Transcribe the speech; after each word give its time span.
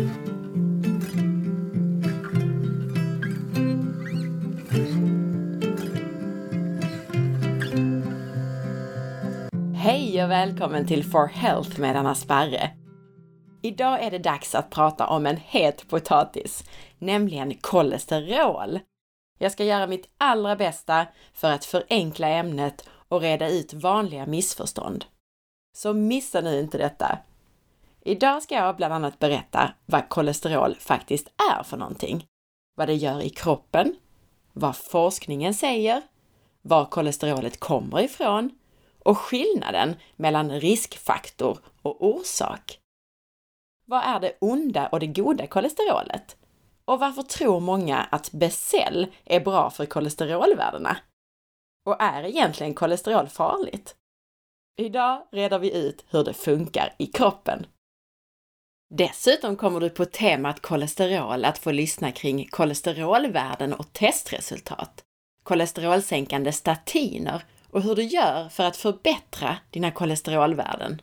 Hej 0.00 0.06
och 10.24 10.30
välkommen 10.30 10.86
till 10.86 11.04
For 11.04 11.26
Health 11.26 11.80
med 11.80 11.96
Anna 11.96 12.14
Sparre. 12.14 12.70
Idag 13.62 14.02
är 14.02 14.10
det 14.10 14.18
dags 14.18 14.54
att 14.54 14.70
prata 14.70 15.06
om 15.06 15.26
en 15.26 15.36
het 15.36 15.88
potatis, 15.88 16.64
nämligen 16.98 17.54
kolesterol. 17.54 18.78
Jag 19.38 19.52
ska 19.52 19.64
göra 19.64 19.86
mitt 19.86 20.08
allra 20.18 20.56
bästa 20.56 21.06
för 21.32 21.52
att 21.52 21.64
förenkla 21.64 22.28
ämnet 22.28 22.88
och 23.08 23.20
reda 23.20 23.50
ut 23.50 23.74
vanliga 23.74 24.26
missförstånd. 24.26 25.04
Så 25.76 25.94
missa 25.94 26.40
nu 26.40 26.60
inte 26.60 26.78
detta! 26.78 27.18
Idag 28.02 28.42
ska 28.42 28.54
jag 28.54 28.76
bland 28.76 28.94
annat 28.94 29.18
berätta 29.18 29.72
vad 29.86 30.08
kolesterol 30.08 30.76
faktiskt 30.80 31.28
är 31.52 31.62
för 31.62 31.76
någonting, 31.76 32.26
vad 32.74 32.88
det 32.88 32.94
gör 32.94 33.22
i 33.22 33.30
kroppen, 33.30 33.96
vad 34.52 34.76
forskningen 34.76 35.54
säger, 35.54 36.02
var 36.62 36.84
kolesterolet 36.84 37.60
kommer 37.60 38.00
ifrån 38.00 38.50
och 39.04 39.18
skillnaden 39.18 39.96
mellan 40.16 40.60
riskfaktor 40.60 41.58
och 41.82 42.06
orsak. 42.06 42.78
Vad 43.84 44.02
är 44.04 44.20
det 44.20 44.36
onda 44.40 44.88
och 44.88 45.00
det 45.00 45.06
goda 45.06 45.46
kolesterolet? 45.46 46.36
Och 46.84 47.00
varför 47.00 47.22
tror 47.22 47.60
många 47.60 47.98
att 47.98 48.32
Becell 48.32 49.06
är 49.24 49.40
bra 49.40 49.70
för 49.70 49.86
kolesterolvärdena? 49.86 50.96
Och 51.86 52.02
är 52.02 52.24
egentligen 52.24 52.74
kolesterol 52.74 53.28
farligt? 53.28 53.96
Idag 54.76 55.26
reder 55.32 55.58
vi 55.58 55.88
ut 55.88 56.04
hur 56.10 56.24
det 56.24 56.34
funkar 56.34 56.94
i 56.98 57.06
kroppen. 57.06 57.66
Dessutom 58.94 59.56
kommer 59.56 59.80
du 59.80 59.90
på 59.90 60.04
temat 60.04 60.60
kolesterol 60.60 61.44
att 61.44 61.58
få 61.58 61.70
lyssna 61.70 62.12
kring 62.12 62.48
kolesterolvärden 62.48 63.72
och 63.72 63.92
testresultat, 63.92 65.04
kolesterolsänkande 65.42 66.52
statiner 66.52 67.42
och 67.70 67.82
hur 67.82 67.96
du 67.96 68.02
gör 68.02 68.48
för 68.48 68.64
att 68.64 68.76
förbättra 68.76 69.56
dina 69.70 69.90
kolesterolvärden. 69.90 71.02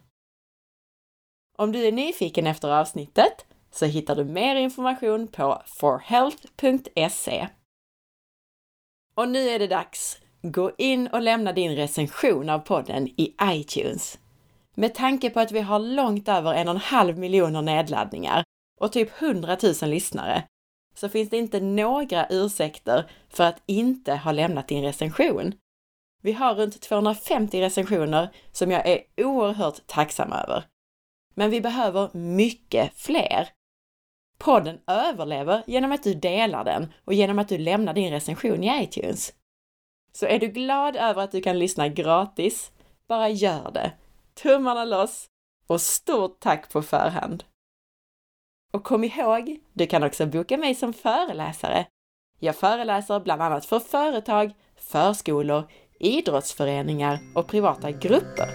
Om 1.57 1.71
du 1.71 1.87
är 1.87 1.91
nyfiken 1.91 2.47
efter 2.47 2.69
avsnittet 2.69 3.45
så 3.71 3.85
hittar 3.85 4.15
du 4.15 4.25
mer 4.25 4.55
information 4.55 5.27
på 5.27 5.61
forhealth.se. 5.65 7.47
Och 9.15 9.29
nu 9.29 9.49
är 9.49 9.59
det 9.59 9.67
dags! 9.67 10.17
Gå 10.41 10.71
in 10.77 11.07
och 11.07 11.21
lämna 11.21 11.53
din 11.53 11.75
recension 11.75 12.49
av 12.49 12.59
podden 12.59 13.07
i 13.07 13.35
iTunes. 13.43 14.19
Med 14.79 14.93
tanke 14.93 15.29
på 15.29 15.39
att 15.39 15.51
vi 15.51 15.59
har 15.59 15.79
långt 15.79 16.27
över 16.27 16.53
en 16.53 16.67
och 16.67 16.73
en 16.73 16.81
halv 16.81 17.17
miljoner 17.17 17.61
nedladdningar 17.61 18.43
och 18.79 18.91
typ 18.91 19.21
100 19.21 19.57
000 19.81 19.89
lyssnare 19.89 20.43
så 20.95 21.09
finns 21.09 21.29
det 21.29 21.37
inte 21.37 21.59
några 21.59 22.27
ursäkter 22.29 23.11
för 23.29 23.43
att 23.43 23.61
inte 23.65 24.15
ha 24.15 24.31
lämnat 24.31 24.67
din 24.67 24.83
recension. 24.83 25.53
Vi 26.21 26.31
har 26.31 26.55
runt 26.55 26.81
250 26.81 27.61
recensioner 27.61 28.29
som 28.51 28.71
jag 28.71 28.87
är 28.87 29.01
oerhört 29.17 29.87
tacksam 29.87 30.33
över. 30.33 30.63
Men 31.35 31.49
vi 31.49 31.61
behöver 31.61 32.17
mycket 32.17 32.93
fler. 32.95 33.49
Podden 34.39 34.79
överlever 34.87 35.63
genom 35.67 35.91
att 35.91 36.03
du 36.03 36.13
delar 36.13 36.63
den 36.63 36.93
och 37.05 37.13
genom 37.13 37.39
att 37.39 37.49
du 37.49 37.57
lämnar 37.57 37.93
din 37.93 38.11
recension 38.11 38.63
i 38.63 38.83
iTunes. 38.83 39.33
Så 40.13 40.25
är 40.25 40.39
du 40.39 40.47
glad 40.47 40.95
över 40.95 41.23
att 41.23 41.31
du 41.31 41.41
kan 41.41 41.59
lyssna 41.59 41.87
gratis, 41.87 42.71
bara 43.07 43.29
gör 43.29 43.71
det. 43.71 43.91
Tummarna 44.41 44.85
loss 44.85 45.25
och 45.67 45.81
stort 45.81 46.39
tack 46.39 46.71
på 46.71 46.81
förhand! 46.81 47.43
Och 48.73 48.83
kom 48.83 49.03
ihåg, 49.03 49.59
du 49.73 49.87
kan 49.87 50.03
också 50.03 50.25
boka 50.25 50.57
mig 50.57 50.75
som 50.75 50.93
föreläsare. 50.93 51.85
Jag 52.39 52.55
föreläser 52.55 53.19
bland 53.19 53.41
annat 53.41 53.65
för 53.65 53.79
företag, 53.79 54.53
förskolor, 54.75 55.71
idrottsföreningar 55.99 57.19
och 57.35 57.47
privata 57.47 57.91
grupper. 57.91 58.49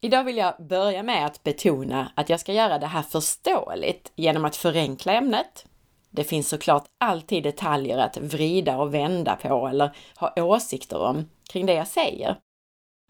Idag 0.00 0.24
vill 0.24 0.36
jag 0.36 0.54
börja 0.58 1.02
med 1.02 1.26
att 1.26 1.42
betona 1.42 2.12
att 2.16 2.28
jag 2.28 2.40
ska 2.40 2.52
göra 2.52 2.78
det 2.78 2.86
här 2.86 3.02
förståeligt 3.02 4.12
genom 4.14 4.44
att 4.44 4.56
förenkla 4.56 5.12
ämnet. 5.12 5.66
Det 6.10 6.24
finns 6.24 6.48
såklart 6.48 6.84
alltid 7.00 7.42
detaljer 7.42 7.98
att 7.98 8.16
vrida 8.16 8.76
och 8.78 8.94
vända 8.94 9.36
på 9.36 9.68
eller 9.68 9.96
ha 10.16 10.32
åsikter 10.36 10.98
om 10.98 11.28
kring 11.50 11.66
det 11.66 11.74
jag 11.74 11.88
säger. 11.88 12.36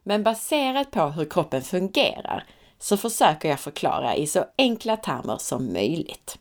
Men 0.02 0.22
baserat 0.22 0.90
på 0.90 1.00
hur 1.00 1.30
kroppen 1.30 1.62
fungerar 1.62 2.44
så 2.78 2.96
försöker 2.96 3.48
jag 3.48 3.60
förklara 3.60 4.16
i 4.16 4.26
så 4.26 4.44
enkla 4.58 4.96
termer 4.96 5.36
som 5.38 5.72
möjligt. 5.72 6.38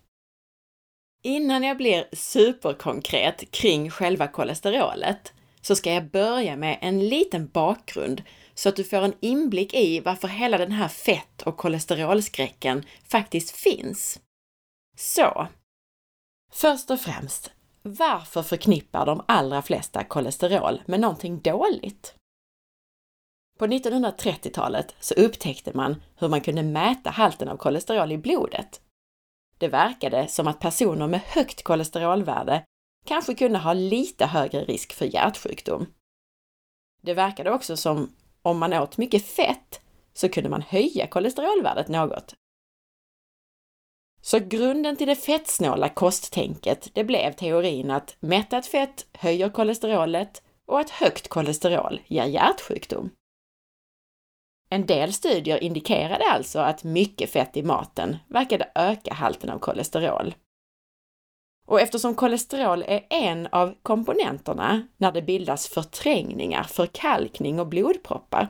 Innan 1.23 1.63
jag 1.63 1.78
blir 1.78 2.07
superkonkret 2.13 3.51
kring 3.51 3.89
själva 3.89 4.28
kolesterolet 4.28 5.34
så 5.62 5.75
ska 5.75 5.94
jag 5.94 6.09
börja 6.09 6.56
med 6.56 6.78
en 6.81 7.09
liten 7.09 7.47
bakgrund 7.47 8.24
så 8.53 8.69
att 8.69 8.75
du 8.75 8.84
får 8.84 8.97
en 8.97 9.13
inblick 9.19 9.74
i 9.74 10.00
varför 10.00 10.28
hela 10.28 10.57
den 10.57 10.72
här 10.72 10.88
fett 10.88 11.41
och 11.41 11.57
kolesterolskräcken 11.57 12.85
faktiskt 13.03 13.51
finns. 13.51 14.19
Så, 14.97 15.47
först 16.52 16.91
och 16.91 17.00
främst, 17.00 17.52
varför 17.81 18.44
förknippar 18.44 19.06
de 19.06 19.24
allra 19.28 19.62
flesta 19.62 20.03
kolesterol 20.03 20.81
med 20.85 21.00
någonting 21.00 21.40
dåligt? 21.40 22.16
På 23.58 23.68
1930-talet 23.68 24.96
så 25.00 25.13
upptäckte 25.13 25.72
man 25.74 26.02
hur 26.16 26.28
man 26.28 26.41
kunde 26.41 26.63
mäta 26.63 27.09
halten 27.09 27.50
av 27.50 27.57
kolesterol 27.57 28.12
i 28.12 28.18
blodet. 28.18 28.81
Det 29.57 29.68
verkade 29.68 30.28
som 30.28 30.47
att 30.47 30.59
personer 30.59 31.07
med 31.07 31.22
högt 31.22 31.63
kolesterolvärde 31.63 32.63
kanske 33.06 33.36
kunde 33.36 33.59
ha 33.59 33.74
lite 33.74 34.25
högre 34.25 34.63
risk 34.66 34.94
för 34.94 35.06
hjärtsjukdom. 35.06 35.86
Det 37.02 37.13
verkade 37.13 37.52
också 37.52 37.78
som 37.78 38.16
om 38.41 38.59
man 38.59 38.74
åt 38.74 38.97
mycket 38.97 39.25
fett 39.25 39.81
så 40.13 40.30
kunde 40.30 40.50
man 40.50 40.62
höja 40.62 41.07
kolesterolvärdet 41.07 41.88
något. 41.88 42.36
Så 44.22 44.40
grunden 44.40 44.96
till 44.96 45.08
det 45.08 45.16
fettsnåla 45.16 45.90
kosttänket, 45.90 46.90
det 46.94 47.04
blev 47.04 47.32
teorin 47.32 47.92
att 47.92 48.16
mättat 48.20 48.66
fett 48.66 49.06
höjer 49.14 49.50
kolesterolet 49.50 50.42
och 50.68 50.80
att 50.80 50.90
högt 50.90 51.28
kolesterol 51.28 52.02
ger 52.08 52.26
hjärtsjukdom. 52.26 53.10
En 54.70 54.86
del 54.86 55.14
studier 55.14 55.64
indikerade 55.64 56.24
alltså 56.32 56.60
att 56.60 56.84
mycket 56.84 57.30
fett 57.30 57.58
i 57.58 57.64
maten 57.64 58.18
verkade 58.28 58.72
öka 58.76 59.14
halten 59.14 59.50
av 59.50 59.60
kolesterol. 59.60 60.36
Och 61.68 61.82
eftersom 61.82 62.16
kolesterol 62.16 62.84
är 62.88 63.08
en 63.10 63.48
av 63.48 63.76
komponenterna 63.84 64.88
när 64.98 65.12
det 65.12 65.22
bildas 65.22 65.68
förträngningar, 65.68 66.64
förkalkning 66.64 67.60
och 67.60 67.68
blodproppar, 67.68 68.48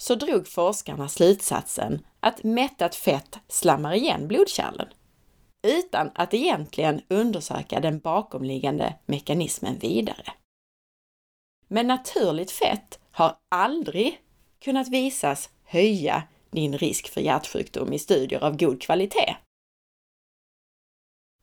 så 0.00 0.14
drog 0.14 0.48
forskarna 0.48 1.08
slutsatsen 1.08 2.06
att 2.20 2.44
mättat 2.44 2.94
fett 2.94 3.38
slammar 3.48 3.94
igen 3.94 4.28
blodkärlen, 4.28 4.88
utan 5.62 6.10
att 6.14 6.34
egentligen 6.34 7.02
undersöka 7.08 7.80
den 7.80 7.98
bakomliggande 7.98 8.94
mekanismen 9.06 9.78
vidare. 9.78 10.32
Men 11.68 11.86
naturligt 11.86 12.50
fett 12.50 12.98
har 13.10 13.36
aldrig 13.48 14.20
kunnat 14.58 14.88
visas 14.88 15.50
höja 15.64 16.22
din 16.50 16.78
risk 16.78 17.08
för 17.08 17.20
hjärtsjukdom 17.20 17.92
i 17.92 17.98
studier 17.98 18.44
av 18.44 18.56
god 18.56 18.82
kvalitet. 18.82 19.36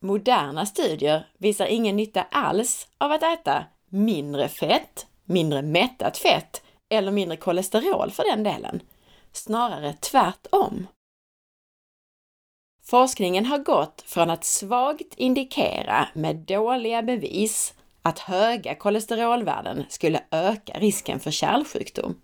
Moderna 0.01 0.66
studier 0.66 1.28
visar 1.38 1.66
ingen 1.66 1.95
nytta 1.95 2.24
alls 2.24 2.88
av 2.97 3.12
att 3.12 3.24
äta 3.24 3.66
mindre 3.89 4.50
fett, 4.50 5.07
mindre 5.25 5.62
mättat 5.62 6.18
fett 6.18 6.62
eller 6.90 7.12
mindre 7.12 7.38
kolesterol 7.38 8.12
för 8.12 8.24
den 8.24 8.44
delen. 8.44 8.81
Snarare 9.31 9.94
tvärtom. 9.94 10.88
Forskningen 12.84 13.45
har 13.45 13.57
gått 13.57 14.01
från 14.01 14.30
att 14.30 14.44
svagt 14.44 15.13
indikera 15.16 16.07
med 16.13 16.36
dåliga 16.36 17.04
bevis 17.04 17.74
att 18.01 18.19
höga 18.19 18.75
kolesterolvärden 18.75 19.86
skulle 19.89 20.24
öka 20.31 20.80
risken 20.80 21.19
för 21.19 21.31
kärlsjukdom. 21.31 22.22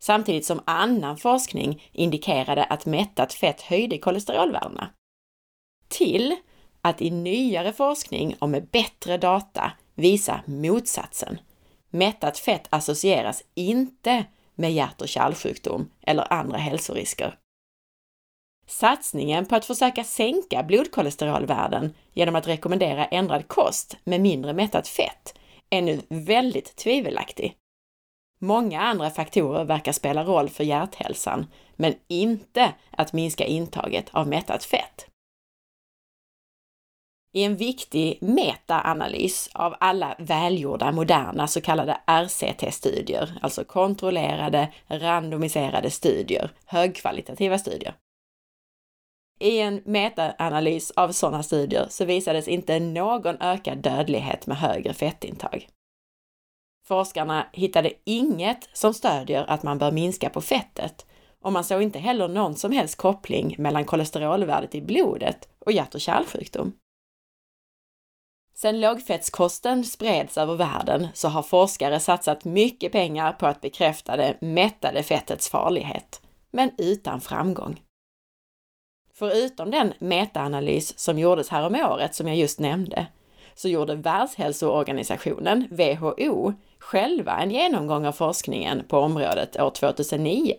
Samtidigt 0.00 0.46
som 0.46 0.60
annan 0.64 1.16
forskning 1.16 1.90
indikerade 1.92 2.64
att 2.64 2.86
mättat 2.86 3.32
fett 3.32 3.60
höjde 3.60 3.98
kolesterolvärdena. 3.98 4.90
Till 5.88 6.36
att 6.82 7.02
i 7.02 7.10
nyare 7.10 7.72
forskning 7.72 8.36
och 8.38 8.48
med 8.48 8.66
bättre 8.66 9.18
data 9.18 9.72
visa 9.94 10.40
motsatsen. 10.46 11.38
Mättat 11.90 12.38
fett 12.38 12.66
associeras 12.70 13.42
inte 13.54 14.24
med 14.54 14.72
hjärt 14.72 15.00
och 15.00 15.08
kärlsjukdom 15.08 15.90
eller 16.02 16.32
andra 16.32 16.58
hälsorisker. 16.58 17.38
Satsningen 18.66 19.46
på 19.46 19.56
att 19.56 19.64
försöka 19.64 20.04
sänka 20.04 20.62
blodkolesterolvärden 20.62 21.94
genom 22.12 22.36
att 22.36 22.48
rekommendera 22.48 23.04
ändrad 23.04 23.48
kost 23.48 23.96
med 24.04 24.20
mindre 24.20 24.52
mättat 24.52 24.88
fett 24.88 25.34
är 25.70 25.82
nu 25.82 26.00
väldigt 26.08 26.76
tvivelaktig. 26.76 27.56
Många 28.40 28.80
andra 28.80 29.10
faktorer 29.10 29.64
verkar 29.64 29.92
spela 29.92 30.24
roll 30.24 30.48
för 30.48 30.64
hjärthälsan, 30.64 31.46
men 31.76 31.94
inte 32.08 32.72
att 32.90 33.12
minska 33.12 33.44
intaget 33.44 34.08
av 34.10 34.28
mättat 34.28 34.64
fett. 34.64 35.06
I 37.38 37.42
en 37.44 37.56
viktig 37.56 38.18
metaanalys 38.20 39.50
av 39.54 39.74
alla 39.80 40.16
välgjorda 40.18 40.92
moderna 40.92 41.46
så 41.46 41.60
kallade 41.60 42.00
RCT-studier, 42.06 43.38
alltså 43.42 43.64
kontrollerade 43.64 44.72
randomiserade 44.88 45.90
studier, 45.90 46.50
högkvalitativa 46.64 47.58
studier. 47.58 47.94
I 49.40 49.58
en 49.58 49.82
metaanalys 49.84 50.90
av 50.90 51.12
sådana 51.12 51.42
studier 51.42 51.86
så 51.90 52.04
visades 52.04 52.48
inte 52.48 52.80
någon 52.80 53.36
ökad 53.40 53.78
dödlighet 53.78 54.46
med 54.46 54.56
högre 54.56 54.94
fettintag. 54.94 55.68
Forskarna 56.86 57.46
hittade 57.52 57.92
inget 58.04 58.68
som 58.72 58.94
stödjer 58.94 59.44
att 59.50 59.62
man 59.62 59.78
bör 59.78 59.90
minska 59.90 60.30
på 60.30 60.40
fettet 60.40 61.06
och 61.42 61.52
man 61.52 61.64
såg 61.64 61.82
inte 61.82 61.98
heller 61.98 62.28
någon 62.28 62.56
som 62.56 62.72
helst 62.72 62.96
koppling 62.96 63.54
mellan 63.58 63.84
kolesterolvärdet 63.84 64.74
i 64.74 64.82
blodet 64.82 65.48
och 65.58 65.72
hjärt 65.72 65.94
och 65.94 66.00
kärlsjukdom. 66.00 66.72
Sedan 68.60 68.80
lågfettskosten 68.80 69.84
spreds 69.84 70.38
över 70.38 70.54
världen 70.54 71.08
så 71.14 71.28
har 71.28 71.42
forskare 71.42 72.00
satsat 72.00 72.44
mycket 72.44 72.92
pengar 72.92 73.32
på 73.32 73.46
att 73.46 73.60
bekräfta 73.60 74.16
det 74.16 74.40
mättade 74.40 75.02
fettets 75.02 75.48
farlighet, 75.48 76.22
men 76.50 76.70
utan 76.78 77.20
framgång. 77.20 77.80
Förutom 79.14 79.70
den 79.70 79.92
metaanalys 79.98 80.98
som 80.98 81.18
gjordes 81.18 81.48
häromåret 81.48 82.14
som 82.14 82.28
jag 82.28 82.36
just 82.36 82.60
nämnde, 82.60 83.06
så 83.54 83.68
gjorde 83.68 83.94
Världshälsoorganisationen, 83.94 85.68
WHO, 85.70 86.52
själva 86.78 87.38
en 87.38 87.50
genomgång 87.50 88.06
av 88.06 88.12
forskningen 88.12 88.84
på 88.88 88.98
området 88.98 89.60
år 89.60 89.70
2009 89.70 90.54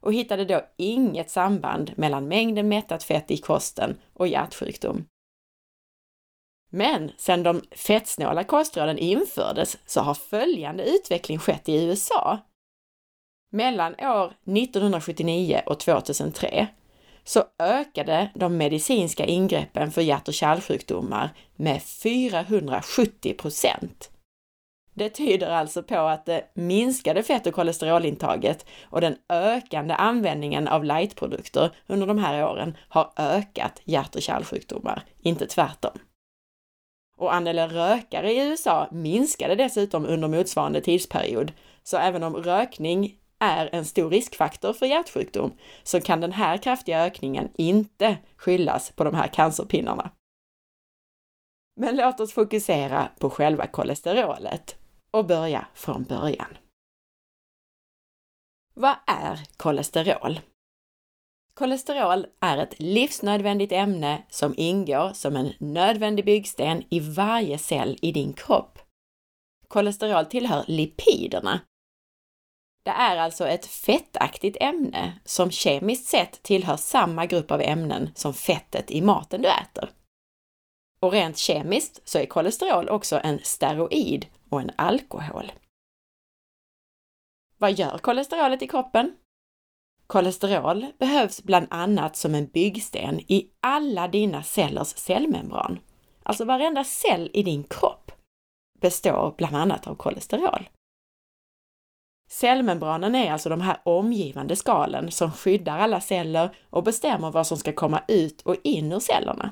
och 0.00 0.14
hittade 0.14 0.44
då 0.44 0.60
inget 0.76 1.30
samband 1.30 1.92
mellan 1.96 2.28
mängden 2.28 2.68
mättat 2.68 3.04
fett 3.04 3.30
i 3.30 3.36
kosten 3.36 3.98
och 4.14 4.28
hjärtsjukdom. 4.28 5.04
Men 6.70 7.10
sedan 7.16 7.42
de 7.42 7.62
fettsnåla 7.70 8.44
kostråden 8.44 8.98
infördes 8.98 9.78
så 9.86 10.00
har 10.00 10.14
följande 10.14 10.84
utveckling 10.84 11.38
skett 11.38 11.68
i 11.68 11.84
USA. 11.84 12.38
Mellan 13.50 13.94
år 13.94 14.26
1979 14.26 15.62
och 15.66 15.80
2003 15.80 16.66
så 17.24 17.44
ökade 17.58 18.30
de 18.34 18.56
medicinska 18.56 19.24
ingreppen 19.24 19.90
för 19.90 20.02
hjärt 20.02 20.28
och 20.28 20.34
kärlsjukdomar 20.34 21.30
med 21.56 21.82
470 21.82 23.34
procent. 23.38 24.10
Det 24.94 25.08
tyder 25.08 25.50
alltså 25.50 25.82
på 25.82 25.98
att 25.98 26.26
det 26.26 26.44
minskade 26.54 27.22
fett 27.22 27.46
och 27.46 27.54
kolesterolintaget 27.54 28.66
och 28.82 29.00
den 29.00 29.16
ökande 29.28 29.94
användningen 29.94 30.68
av 30.68 30.84
lightprodukter 30.84 31.70
under 31.86 32.06
de 32.06 32.18
här 32.18 32.44
åren 32.44 32.76
har 32.88 33.12
ökat 33.16 33.80
hjärt 33.84 34.14
och 34.14 34.22
kärlsjukdomar, 34.22 35.02
inte 35.22 35.46
tvärtom. 35.46 35.98
Och 37.18 37.34
andelen 37.34 37.70
rökare 37.70 38.32
i 38.32 38.48
USA 38.48 38.88
minskade 38.92 39.54
dessutom 39.54 40.06
under 40.06 40.28
motsvarande 40.28 40.80
tidsperiod, 40.80 41.52
så 41.82 41.96
även 41.96 42.22
om 42.22 42.36
rökning 42.36 43.18
är 43.38 43.68
en 43.72 43.84
stor 43.84 44.10
riskfaktor 44.10 44.72
för 44.72 44.86
hjärtsjukdom 44.86 45.52
så 45.82 46.00
kan 46.00 46.20
den 46.20 46.32
här 46.32 46.56
kraftiga 46.56 47.04
ökningen 47.04 47.48
inte 47.56 48.16
skyllas 48.36 48.90
på 48.90 49.04
de 49.04 49.14
här 49.14 49.28
cancerpinnarna. 49.28 50.10
Men 51.76 51.96
låt 51.96 52.20
oss 52.20 52.32
fokusera 52.32 53.08
på 53.18 53.30
själva 53.30 53.66
kolesterolet 53.66 54.76
och 55.10 55.26
börja 55.26 55.66
från 55.74 56.04
början. 56.04 56.56
Vad 58.74 58.96
är 59.06 59.40
kolesterol? 59.56 60.40
Kolesterol 61.58 62.26
är 62.40 62.58
ett 62.58 62.78
livsnödvändigt 62.78 63.72
ämne 63.72 64.22
som 64.30 64.54
ingår 64.56 65.12
som 65.12 65.36
en 65.36 65.52
nödvändig 65.58 66.24
byggsten 66.24 66.84
i 66.90 67.00
varje 67.00 67.58
cell 67.58 67.98
i 68.02 68.12
din 68.12 68.32
kropp. 68.32 68.78
Kolesterol 69.68 70.26
tillhör 70.26 70.64
lipiderna. 70.66 71.60
Det 72.82 72.90
är 72.90 73.16
alltså 73.16 73.48
ett 73.48 73.66
fettaktigt 73.66 74.56
ämne 74.60 75.20
som 75.24 75.50
kemiskt 75.50 76.08
sett 76.08 76.42
tillhör 76.42 76.76
samma 76.76 77.26
grupp 77.26 77.50
av 77.50 77.60
ämnen 77.60 78.10
som 78.14 78.34
fettet 78.34 78.90
i 78.90 79.00
maten 79.00 79.42
du 79.42 79.48
äter. 79.48 79.90
Och 81.00 81.12
rent 81.12 81.38
kemiskt 81.38 82.08
så 82.08 82.18
är 82.18 82.26
kolesterol 82.26 82.88
också 82.88 83.20
en 83.24 83.38
steroid 83.42 84.26
och 84.48 84.60
en 84.60 84.70
alkohol. 84.76 85.52
Vad 87.56 87.72
gör 87.72 87.98
kolesterolet 87.98 88.62
i 88.62 88.66
kroppen? 88.66 89.16
Kolesterol 90.12 90.86
behövs 90.98 91.42
bland 91.42 91.66
annat 91.70 92.16
som 92.16 92.34
en 92.34 92.46
byggsten 92.46 93.20
i 93.20 93.50
alla 93.60 94.08
dina 94.08 94.42
cellers 94.42 94.88
cellmembran. 94.88 95.78
Alltså 96.22 96.44
varenda 96.44 96.84
cell 96.84 97.30
i 97.32 97.42
din 97.42 97.64
kropp 97.64 98.12
består 98.80 99.34
bland 99.38 99.56
annat 99.56 99.86
av 99.86 99.94
kolesterol. 99.94 100.68
Cellmembranen 102.30 103.14
är 103.14 103.32
alltså 103.32 103.48
de 103.48 103.60
här 103.60 103.80
omgivande 103.84 104.56
skalen 104.56 105.10
som 105.10 105.32
skyddar 105.32 105.78
alla 105.78 106.00
celler 106.00 106.56
och 106.70 106.82
bestämmer 106.82 107.30
vad 107.30 107.46
som 107.46 107.58
ska 107.58 107.72
komma 107.72 108.02
ut 108.08 108.42
och 108.42 108.56
in 108.62 108.92
ur 108.92 109.00
cellerna. 109.00 109.50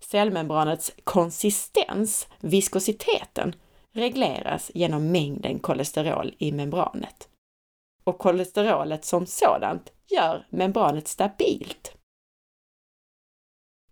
Cellmembranets 0.00 0.92
konsistens, 1.04 2.28
viskositeten, 2.40 3.54
regleras 3.92 4.70
genom 4.74 5.12
mängden 5.12 5.58
kolesterol 5.58 6.34
i 6.38 6.52
membranet. 6.52 7.28
Och 8.04 8.18
kolesterolet 8.18 9.04
som 9.04 9.26
sådant 9.26 9.92
gör 10.06 10.46
membranet 10.50 11.08
stabilt. 11.08 11.96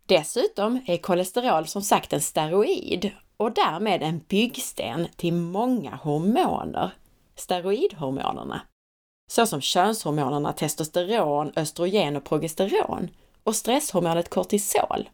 Dessutom 0.06 0.80
är 0.86 0.96
kolesterol 0.96 1.66
som 1.66 1.82
sagt 1.82 2.12
en 2.12 2.20
steroid 2.20 3.10
och 3.36 3.52
därmed 3.52 4.02
en 4.02 4.18
byggsten 4.28 5.08
till 5.16 5.34
många 5.34 5.96
hormoner, 5.96 6.90
steroidhormonerna, 7.34 8.62
såsom 9.30 9.60
könshormonerna 9.60 10.52
testosteron, 10.52 11.52
östrogen 11.56 12.16
och 12.16 12.24
progesteron 12.24 13.10
och 13.44 13.56
stresshormonet 13.56 14.30
kortisol. 14.30 15.08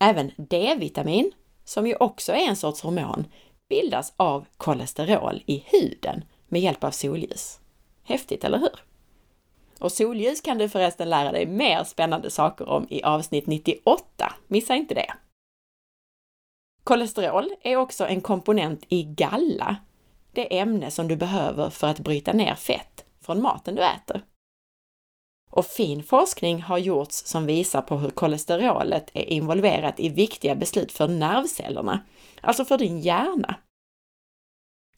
Även 0.00 0.32
D-vitamin, 0.36 1.32
som 1.64 1.86
ju 1.86 1.96
också 1.96 2.32
är 2.32 2.48
en 2.48 2.56
sorts 2.56 2.82
hormon, 2.82 3.24
bildas 3.68 4.12
av 4.16 4.46
kolesterol 4.56 5.42
i 5.46 5.64
huden 5.66 6.24
med 6.48 6.60
hjälp 6.60 6.84
av 6.84 6.90
solljus. 6.90 7.60
Häftigt, 8.02 8.44
eller 8.44 8.58
hur? 8.58 8.84
Och 9.78 9.92
solljus 9.92 10.40
kan 10.40 10.58
du 10.58 10.68
förresten 10.68 11.10
lära 11.10 11.32
dig 11.32 11.46
mer 11.46 11.84
spännande 11.84 12.30
saker 12.30 12.68
om 12.68 12.86
i 12.90 13.02
avsnitt 13.02 13.46
98. 13.46 14.32
Missa 14.46 14.74
inte 14.74 14.94
det! 14.94 15.14
Kolesterol 16.84 17.50
är 17.62 17.76
också 17.76 18.06
en 18.06 18.20
komponent 18.20 18.84
i 18.88 19.02
galla, 19.02 19.76
det 20.32 20.58
ämne 20.58 20.90
som 20.90 21.08
du 21.08 21.16
behöver 21.16 21.70
för 21.70 21.86
att 21.86 22.00
bryta 22.00 22.32
ner 22.32 22.54
fett 22.54 23.04
från 23.20 23.42
maten 23.42 23.74
du 23.74 23.82
äter. 23.82 24.22
Och 25.50 25.66
fin 25.66 26.02
forskning 26.02 26.62
har 26.62 26.78
gjorts 26.78 27.24
som 27.26 27.46
visar 27.46 27.82
på 27.82 27.96
hur 27.96 28.10
kolesterolet 28.10 29.10
är 29.14 29.24
involverat 29.24 30.00
i 30.00 30.08
viktiga 30.08 30.54
beslut 30.54 30.92
för 30.92 31.08
nervcellerna, 31.08 32.00
alltså 32.40 32.64
för 32.64 32.78
din 32.78 33.00
hjärna. 33.00 33.54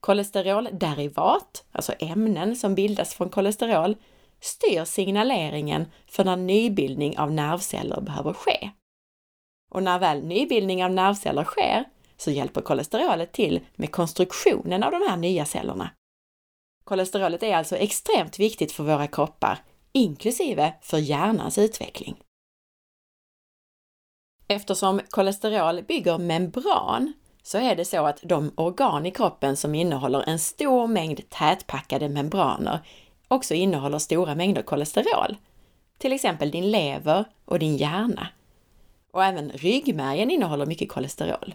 Kolesterolderivat, 0.00 1.64
alltså 1.72 1.92
ämnen 1.98 2.56
som 2.56 2.74
bildas 2.74 3.14
från 3.14 3.30
kolesterol, 3.30 3.96
styr 4.40 4.84
signaleringen 4.84 5.86
för 6.06 6.24
när 6.24 6.36
nybildning 6.36 7.18
av 7.18 7.32
nervceller 7.32 8.00
behöver 8.00 8.32
ske. 8.32 8.70
Och 9.70 9.82
när 9.82 9.98
väl 9.98 10.24
nybildning 10.24 10.84
av 10.84 10.90
nervceller 10.90 11.44
sker 11.44 11.84
så 12.16 12.30
hjälper 12.30 12.60
kolesterolet 12.60 13.32
till 13.32 13.60
med 13.74 13.92
konstruktionen 13.92 14.82
av 14.82 14.90
de 14.92 15.02
här 15.08 15.16
nya 15.16 15.44
cellerna. 15.44 15.90
Kolesterolet 16.84 17.42
är 17.42 17.56
alltså 17.56 17.76
extremt 17.76 18.38
viktigt 18.38 18.72
för 18.72 18.84
våra 18.84 19.06
kroppar, 19.06 19.58
inklusive 19.92 20.74
för 20.82 20.98
hjärnans 20.98 21.58
utveckling. 21.58 22.22
Eftersom 24.48 25.00
kolesterol 25.10 25.82
bygger 25.82 26.18
membran 26.18 27.12
så 27.48 27.58
är 27.58 27.76
det 27.76 27.84
så 27.84 28.06
att 28.06 28.20
de 28.22 28.52
organ 28.56 29.06
i 29.06 29.10
kroppen 29.10 29.56
som 29.56 29.74
innehåller 29.74 30.28
en 30.28 30.38
stor 30.38 30.86
mängd 30.86 31.30
tätpackade 31.30 32.08
membraner 32.08 32.80
också 33.28 33.54
innehåller 33.54 33.98
stora 33.98 34.34
mängder 34.34 34.62
kolesterol. 34.62 35.36
Till 35.98 36.12
exempel 36.12 36.50
din 36.50 36.70
lever 36.70 37.24
och 37.44 37.58
din 37.58 37.76
hjärna. 37.76 38.28
Och 39.12 39.24
även 39.24 39.50
ryggmärgen 39.50 40.30
innehåller 40.30 40.66
mycket 40.66 40.88
kolesterol. 40.88 41.54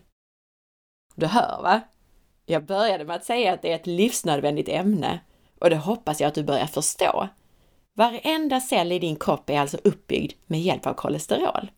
Du 1.15 1.25
hör 1.25 1.62
va? 1.62 1.81
Jag 2.45 2.65
började 2.65 3.05
med 3.05 3.15
att 3.15 3.25
säga 3.25 3.53
att 3.53 3.62
det 3.62 3.71
är 3.71 3.75
ett 3.75 3.88
livsnödvändigt 3.88 4.69
ämne 4.69 5.19
och 5.59 5.69
det 5.69 5.77
hoppas 5.77 6.21
jag 6.21 6.27
att 6.27 6.35
du 6.35 6.43
börjar 6.43 6.67
förstå. 6.67 7.27
Varenda 7.93 8.59
cell 8.59 8.91
i 8.91 9.00
din 9.00 9.15
kropp 9.15 9.50
är 9.50 9.59
alltså 9.59 9.77
uppbyggd 9.83 10.33
med 10.45 10.62
hjälp 10.62 10.85
av 10.88 10.93
kolesterol. 10.93 11.71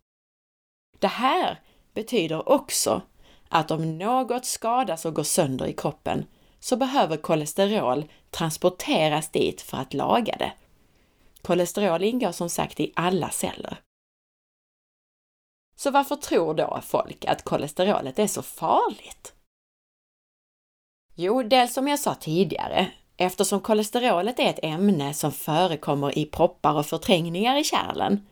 Det 1.00 1.08
här 1.08 1.60
betyder 1.94 2.50
också 2.50 3.02
att 3.50 3.72
om 3.72 3.98
något 3.98 4.46
skadas 4.46 5.06
och 5.06 5.14
går 5.14 5.24
sönder 5.24 5.66
i 5.66 5.74
kroppen 5.74 6.26
så 6.60 6.76
behöver 6.76 7.18
kolesterol 7.18 8.06
transporteras 8.30 9.30
dit 9.30 9.62
för 9.62 9.78
att 9.78 9.94
laga 9.94 10.36
det. 10.40 10.54
Kolesterol 11.42 12.04
ingår 12.04 12.32
som 12.32 12.50
sagt 12.50 12.80
i 12.80 12.94
alla 12.96 13.30
celler. 13.30 13.78
Så 15.76 15.92
varför 15.92 16.16
tror 16.16 16.54
då 16.54 16.80
folk 16.84 17.26
att 17.26 17.44
kolesterolet 17.44 18.20
är 18.20 18.28
så 18.28 18.42
farligt? 18.42 19.34
Jo, 21.16 21.44
dels 21.44 21.74
som 21.74 21.88
jag 21.88 22.00
sa 22.00 22.16
tidigare, 22.16 22.92
eftersom 23.18 23.62
kolesterolet 23.62 24.40
är 24.40 24.50
ett 24.50 24.64
ämne 24.64 25.14
som 25.14 25.32
förekommer 25.32 26.18
i 26.18 26.26
proppar 26.26 26.74
och 26.74 26.86
förträngningar 26.86 27.58
i 27.58 27.64
kärlen, 27.64 28.28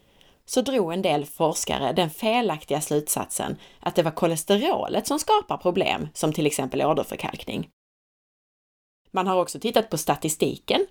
så 0.46 0.62
drog 0.62 0.94
en 0.94 1.02
del 1.02 1.26
forskare 1.26 1.94
den 1.94 2.10
felaktiga 2.10 2.82
slutsatsen 2.82 3.58
att 3.80 3.96
det 3.96 4.04
var 4.04 4.12
kolesterolet 4.12 5.08
som 5.08 5.20
skapar 5.20 5.58
problem 5.58 6.08
som 6.14 6.34
till 6.34 6.46
exempel 6.46 6.82
åderförkalkning. 6.82 7.70
Man 9.12 9.28
har 9.28 9.42
också 9.42 9.60
tittat 9.60 9.90
på 9.90 9.98
statistiken, 9.98 10.86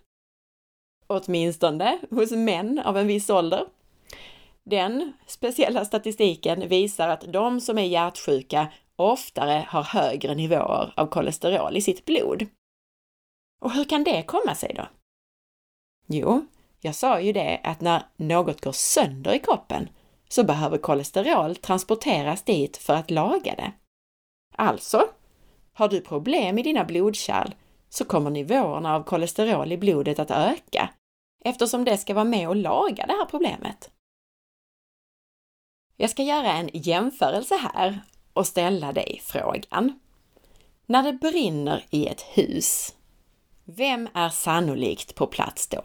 åtminstone 1.06 1.98
hos 2.10 2.30
män 2.30 2.78
av 2.78 2.98
en 2.98 3.06
viss 3.06 3.30
ålder. 3.30 3.66
Den 4.64 5.12
speciella 5.26 5.84
statistiken 5.84 6.68
visar 6.68 7.08
att 7.08 7.32
de 7.32 7.60
som 7.60 7.78
är 7.78 7.86
hjärtsjuka 7.86 8.72
oftare 8.96 9.66
har 9.68 9.82
högre 9.82 10.34
nivåer 10.34 10.92
av 10.96 11.06
kolesterol 11.06 11.76
i 11.76 11.80
sitt 11.80 12.04
blod. 12.04 12.46
Och 13.60 13.72
hur 13.72 13.84
kan 13.84 14.04
det 14.04 14.22
komma 14.22 14.54
sig 14.54 14.74
då? 14.74 14.88
Jo, 16.06 16.46
jag 16.84 16.94
sa 16.94 17.20
ju 17.20 17.32
det 17.32 17.60
att 17.64 17.80
när 17.80 18.02
något 18.16 18.60
går 18.60 18.72
sönder 18.72 19.34
i 19.34 19.38
kroppen 19.38 19.88
så 20.28 20.44
behöver 20.44 20.78
kolesterol 20.78 21.56
transporteras 21.56 22.42
dit 22.42 22.76
för 22.76 22.94
att 22.94 23.10
laga 23.10 23.54
det. 23.54 23.72
Alltså, 24.56 25.08
har 25.72 25.88
du 25.88 26.00
problem 26.00 26.58
i 26.58 26.62
dina 26.62 26.84
blodkärl 26.84 27.54
så 27.88 28.04
kommer 28.04 28.30
nivåerna 28.30 28.94
av 28.94 29.02
kolesterol 29.02 29.72
i 29.72 29.78
blodet 29.78 30.18
att 30.18 30.30
öka 30.30 30.90
eftersom 31.44 31.84
det 31.84 31.98
ska 31.98 32.14
vara 32.14 32.24
med 32.24 32.48
och 32.48 32.56
laga 32.56 33.06
det 33.06 33.12
här 33.12 33.24
problemet. 33.24 33.90
Jag 35.96 36.10
ska 36.10 36.22
göra 36.22 36.52
en 36.52 36.70
jämförelse 36.72 37.54
här 37.54 38.00
och 38.32 38.46
ställa 38.46 38.92
dig 38.92 39.20
frågan. 39.24 40.00
När 40.86 41.02
det 41.02 41.12
brinner 41.12 41.84
i 41.90 42.06
ett 42.06 42.22
hus, 42.22 42.94
vem 43.64 44.08
är 44.14 44.28
sannolikt 44.28 45.14
på 45.14 45.26
plats 45.26 45.68
då? 45.68 45.82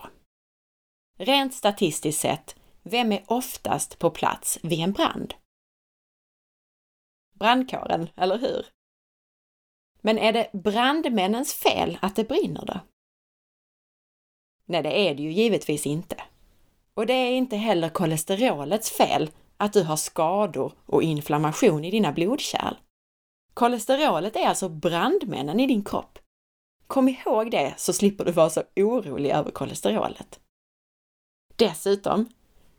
Rent 1.19 1.53
statistiskt 1.53 2.21
sett, 2.21 2.55
vem 2.83 3.11
är 3.11 3.23
oftast 3.27 3.99
på 3.99 4.09
plats 4.09 4.59
vid 4.63 4.79
en 4.79 4.91
brand? 4.91 5.33
Brandkåren, 7.33 8.09
eller 8.15 8.37
hur? 8.37 8.65
Men 10.01 10.17
är 10.17 10.33
det 10.33 10.49
brandmännens 10.53 11.53
fel 11.53 11.97
att 12.01 12.15
det 12.15 12.27
brinner 12.27 12.65
då? 12.65 12.79
Nej, 14.65 14.83
det 14.83 14.99
är 14.99 15.15
det 15.15 15.23
ju 15.23 15.31
givetvis 15.31 15.85
inte. 15.85 16.23
Och 16.93 17.05
det 17.05 17.13
är 17.13 17.31
inte 17.31 17.55
heller 17.55 17.89
kolesterolets 17.89 18.91
fel 18.91 19.29
att 19.57 19.73
du 19.73 19.83
har 19.83 19.97
skador 19.97 20.73
och 20.85 21.03
inflammation 21.03 21.85
i 21.85 21.91
dina 21.91 22.11
blodkärl. 22.11 22.75
Kolesterolet 23.53 24.35
är 24.35 24.47
alltså 24.47 24.69
brandmännen 24.69 25.59
i 25.59 25.67
din 25.67 25.83
kropp. 25.83 26.19
Kom 26.87 27.09
ihåg 27.09 27.51
det 27.51 27.73
så 27.77 27.93
slipper 27.93 28.25
du 28.25 28.31
vara 28.31 28.49
så 28.49 28.63
orolig 28.75 29.29
över 29.29 29.51
kolesterolet. 29.51 30.39
Dessutom, 31.57 32.29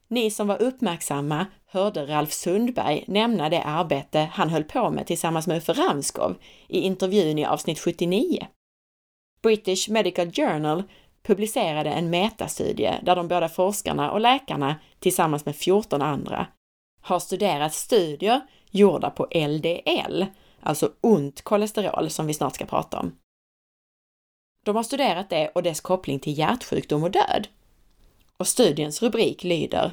ni 0.09 0.31
som 0.31 0.49
var 0.49 0.63
uppmärksamma 0.63 1.47
hörde 1.67 2.07
Ralf 2.07 2.33
Sundberg 2.33 3.05
nämna 3.07 3.49
det 3.49 3.63
arbete 3.63 4.31
han 4.33 4.51
höll 4.51 4.65
på 4.65 4.91
med 4.91 5.07
tillsammans 5.07 5.47
med 5.47 5.57
Uffe 5.57 5.73
Ramskov 5.73 6.37
i 6.69 6.81
intervjun 6.81 7.39
i 7.39 7.45
avsnitt 7.45 7.79
79. 7.79 8.47
British 9.43 9.89
Medical 9.89 10.33
Journal 10.33 10.83
publicerade 11.23 11.91
en 11.91 12.11
metastudie 12.11 13.01
där 13.03 13.17
de 13.17 13.29
båda 13.29 13.49
forskarna 13.49 14.11
och 14.11 14.21
läkarna 14.21 14.77
tillsammans 14.99 15.47
med 15.47 15.57
14 15.57 16.03
andra 16.03 16.47
har 17.01 17.19
studerat 17.19 17.75
studier 17.75 18.41
gjorda 18.71 19.11
på 19.11 19.27
LDL, 19.31 20.25
alltså 20.61 20.93
ont 21.01 21.43
kolesterol 21.43 22.11
som 22.11 22.27
vi 22.27 22.35
snart 22.35 22.55
ska 22.55 22.67
prata 22.67 22.99
om. 22.99 23.17
De 24.65 24.77
har 24.77 24.83
studerat 24.83 25.31
det 25.31 25.49
och 25.49 25.63
dess 25.63 25.81
koppling 25.81 26.21
till 26.21 26.39
hjärtsjukdom 26.39 27.03
och 27.03 27.11
död. 27.11 27.49
Och 28.41 28.49
studiens 28.49 29.03
rubrik 29.03 29.45
lyder 29.45 29.93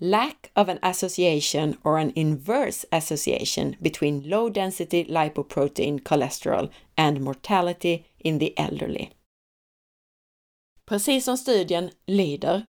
Lack 0.00 0.50
of 0.54 0.68
an 0.68 0.78
association 0.82 1.76
or 1.82 1.98
an 1.98 2.12
inverse 2.14 2.86
association 2.90 3.76
between 3.80 4.28
low 4.28 4.48
density 4.48 5.04
lipoprotein 5.04 5.98
cholesterol 5.98 6.70
and 6.96 7.20
mortality 7.20 8.04
in 8.18 8.38
the 8.38 8.52
elderly. 8.56 9.10
Precis 10.84 11.24
som 11.24 11.36
studien 11.36 11.90
lyder, 12.06 12.64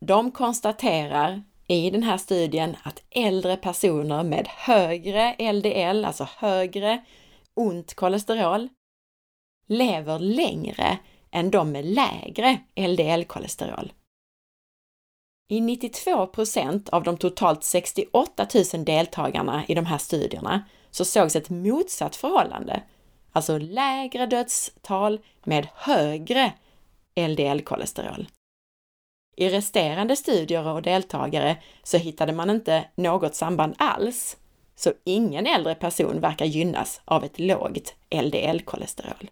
de 0.00 0.30
konstaterar 0.30 1.42
i 1.68 1.90
den 1.90 2.02
här 2.02 2.18
studien 2.18 2.76
att 2.82 3.02
äldre 3.10 3.56
personer 3.56 4.24
med 4.24 4.48
högre 4.48 5.52
LDL, 5.52 6.04
alltså 6.04 6.28
högre 6.36 7.04
ont 7.54 7.94
kolesterol, 7.94 8.68
lever 9.66 10.18
längre 10.18 10.98
än 11.32 11.50
de 11.50 11.72
med 11.72 11.84
lägre 11.84 12.58
LDL-kolesterol. 12.76 13.92
I 15.48 15.60
92 15.60 16.26
procent 16.26 16.88
av 16.88 17.02
de 17.02 17.16
totalt 17.16 17.64
68 17.64 18.46
000 18.74 18.84
deltagarna 18.84 19.64
i 19.68 19.74
de 19.74 19.86
här 19.86 19.98
studierna 19.98 20.64
så 20.90 21.04
sågs 21.04 21.36
ett 21.36 21.50
motsatt 21.50 22.16
förhållande, 22.16 22.82
alltså 23.32 23.58
lägre 23.58 24.26
dödstal 24.26 25.20
med 25.44 25.68
högre 25.74 26.52
LDL-kolesterol. 27.16 28.28
I 29.36 29.48
resterande 29.48 30.16
studier 30.16 30.66
och 30.68 30.82
deltagare 30.82 31.56
så 31.82 31.96
hittade 31.96 32.32
man 32.32 32.50
inte 32.50 32.84
något 32.94 33.34
samband 33.34 33.74
alls, 33.78 34.36
så 34.76 34.92
ingen 35.04 35.46
äldre 35.46 35.74
person 35.74 36.20
verkar 36.20 36.46
gynnas 36.46 37.00
av 37.04 37.24
ett 37.24 37.38
lågt 37.38 37.94
LDL-kolesterol. 38.10 39.28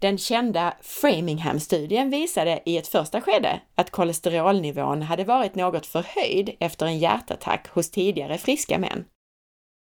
Den 0.00 0.18
kända 0.18 0.74
Framingham-studien 0.80 2.10
visade 2.10 2.62
i 2.66 2.76
ett 2.76 2.88
första 2.88 3.20
skede 3.20 3.60
att 3.74 3.90
kolesterolnivån 3.90 5.02
hade 5.02 5.24
varit 5.24 5.54
något 5.54 5.86
förhöjd 5.86 6.56
efter 6.60 6.86
en 6.86 6.98
hjärtattack 6.98 7.68
hos 7.68 7.90
tidigare 7.90 8.38
friska 8.38 8.78
män. 8.78 9.04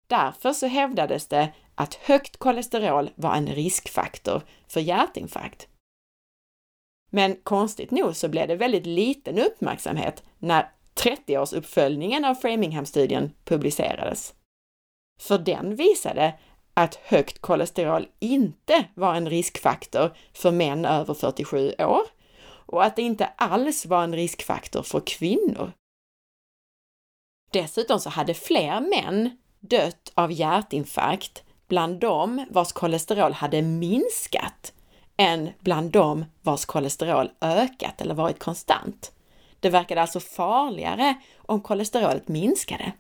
Därför 0.07 0.53
så 0.53 0.67
hävdades 0.67 1.29
det 1.29 1.53
att 1.75 1.95
högt 1.95 2.37
kolesterol 2.37 3.11
var 3.15 3.35
en 3.35 3.47
riskfaktor 3.47 4.43
för 4.69 4.81
hjärtinfarkt. 4.81 5.69
Men 7.11 7.37
konstigt 7.37 7.91
nog 7.91 8.17
så 8.17 8.29
blev 8.29 8.49
det 8.49 8.57
väldigt 8.57 8.87
liten 8.87 9.39
uppmärksamhet 9.39 10.23
när 10.39 10.71
30-årsuppföljningen 10.95 12.31
av 12.31 12.35
Framingham-studien 12.35 13.33
publicerades. 13.45 14.35
För 15.21 15.39
den 15.39 15.77
visade 15.77 16.35
att 16.75 16.95
högt 16.95 17.39
kolesterol 17.39 18.09
inte 18.19 18.85
var 18.95 19.15
en 19.15 19.31
riskfaktor 19.31 20.17
för 20.33 20.51
män 20.51 20.85
över 20.85 21.15
47 21.15 21.75
år 21.79 22.03
och 22.67 22.85
att 22.85 22.97
det 22.97 23.03
inte 23.03 23.27
alls 23.27 23.87
var 23.87 24.05
en 24.05 24.15
riskfaktor 24.15 24.83
för 24.83 25.01
kvinnor. 25.01 25.73
Dessutom 27.53 28.01
så 28.01 28.11
hade 28.11 28.35
fler 28.35 28.81
män 28.81 29.37
dött 29.61 30.13
av 30.15 30.33
hjärtinfarkt 30.33 31.43
bland 31.69 32.01
dem 32.01 32.47
vars 32.51 32.73
kolesterol 32.73 33.33
hade 33.33 33.63
minskat 33.63 34.73
än 35.17 35.51
bland 35.61 35.91
dem 35.91 36.25
vars 36.43 36.65
kolesterol 36.65 37.31
ökat 37.41 38.01
eller 38.01 38.15
varit 38.15 38.39
konstant. 38.39 39.13
Det 39.61 39.71
verkade 39.71 40.03
alltså 40.03 40.21
farligare 40.21 41.15
om 41.37 41.61
kolesterolet 41.61 42.29
minskade. 42.29 42.93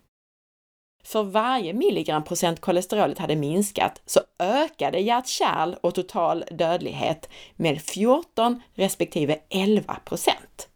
För 1.05 1.23
varje 1.23 1.73
milligram 1.73 2.25
procent 2.25 2.61
kolesterolet 2.61 3.19
hade 3.19 3.37
minskat 3.37 4.03
så 4.07 4.21
ökade 4.39 4.99
hjärt-kärl 4.99 5.75
och 5.81 5.95
total 5.95 6.45
dödlighet 6.51 7.29
med 7.57 7.83
14 7.83 8.63
respektive 8.75 9.39
11 9.51 9.97
procent. 10.05 10.69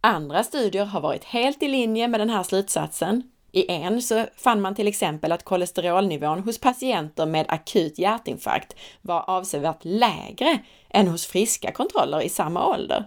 Andra 0.00 0.44
studier 0.44 0.84
har 0.84 1.00
varit 1.00 1.24
helt 1.24 1.62
i 1.62 1.68
linje 1.68 2.08
med 2.08 2.20
den 2.20 2.30
här 2.30 2.42
slutsatsen. 2.42 3.22
I 3.52 3.72
en 3.72 4.02
så 4.02 4.26
fann 4.36 4.60
man 4.60 4.74
till 4.74 4.88
exempel 4.88 5.32
att 5.32 5.44
kolesterolnivån 5.44 6.42
hos 6.42 6.58
patienter 6.58 7.26
med 7.26 7.46
akut 7.48 7.98
hjärtinfarkt 7.98 8.76
var 9.02 9.24
avsevärt 9.30 9.80
lägre 9.82 10.58
än 10.90 11.08
hos 11.08 11.26
friska 11.26 11.72
kontroller 11.72 12.20
i 12.22 12.28
samma 12.28 12.66
ålder. 12.66 13.04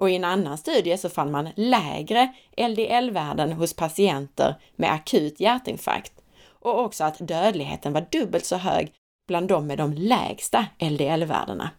Och 0.00 0.10
i 0.10 0.16
en 0.16 0.24
annan 0.24 0.58
studie 0.58 0.98
så 0.98 1.08
fann 1.08 1.30
man 1.30 1.48
lägre 1.56 2.34
LDL-värden 2.56 3.52
hos 3.52 3.76
patienter 3.76 4.54
med 4.76 4.92
akut 4.92 5.40
hjärtinfarkt 5.40 6.12
och 6.48 6.80
också 6.84 7.04
att 7.04 7.18
dödligheten 7.18 7.92
var 7.92 8.06
dubbelt 8.12 8.44
så 8.44 8.56
hög 8.56 8.92
bland 9.28 9.48
de 9.48 9.66
med 9.66 9.78
de 9.78 9.92
lägsta 9.92 10.66
LDL-värdena. 10.78 11.70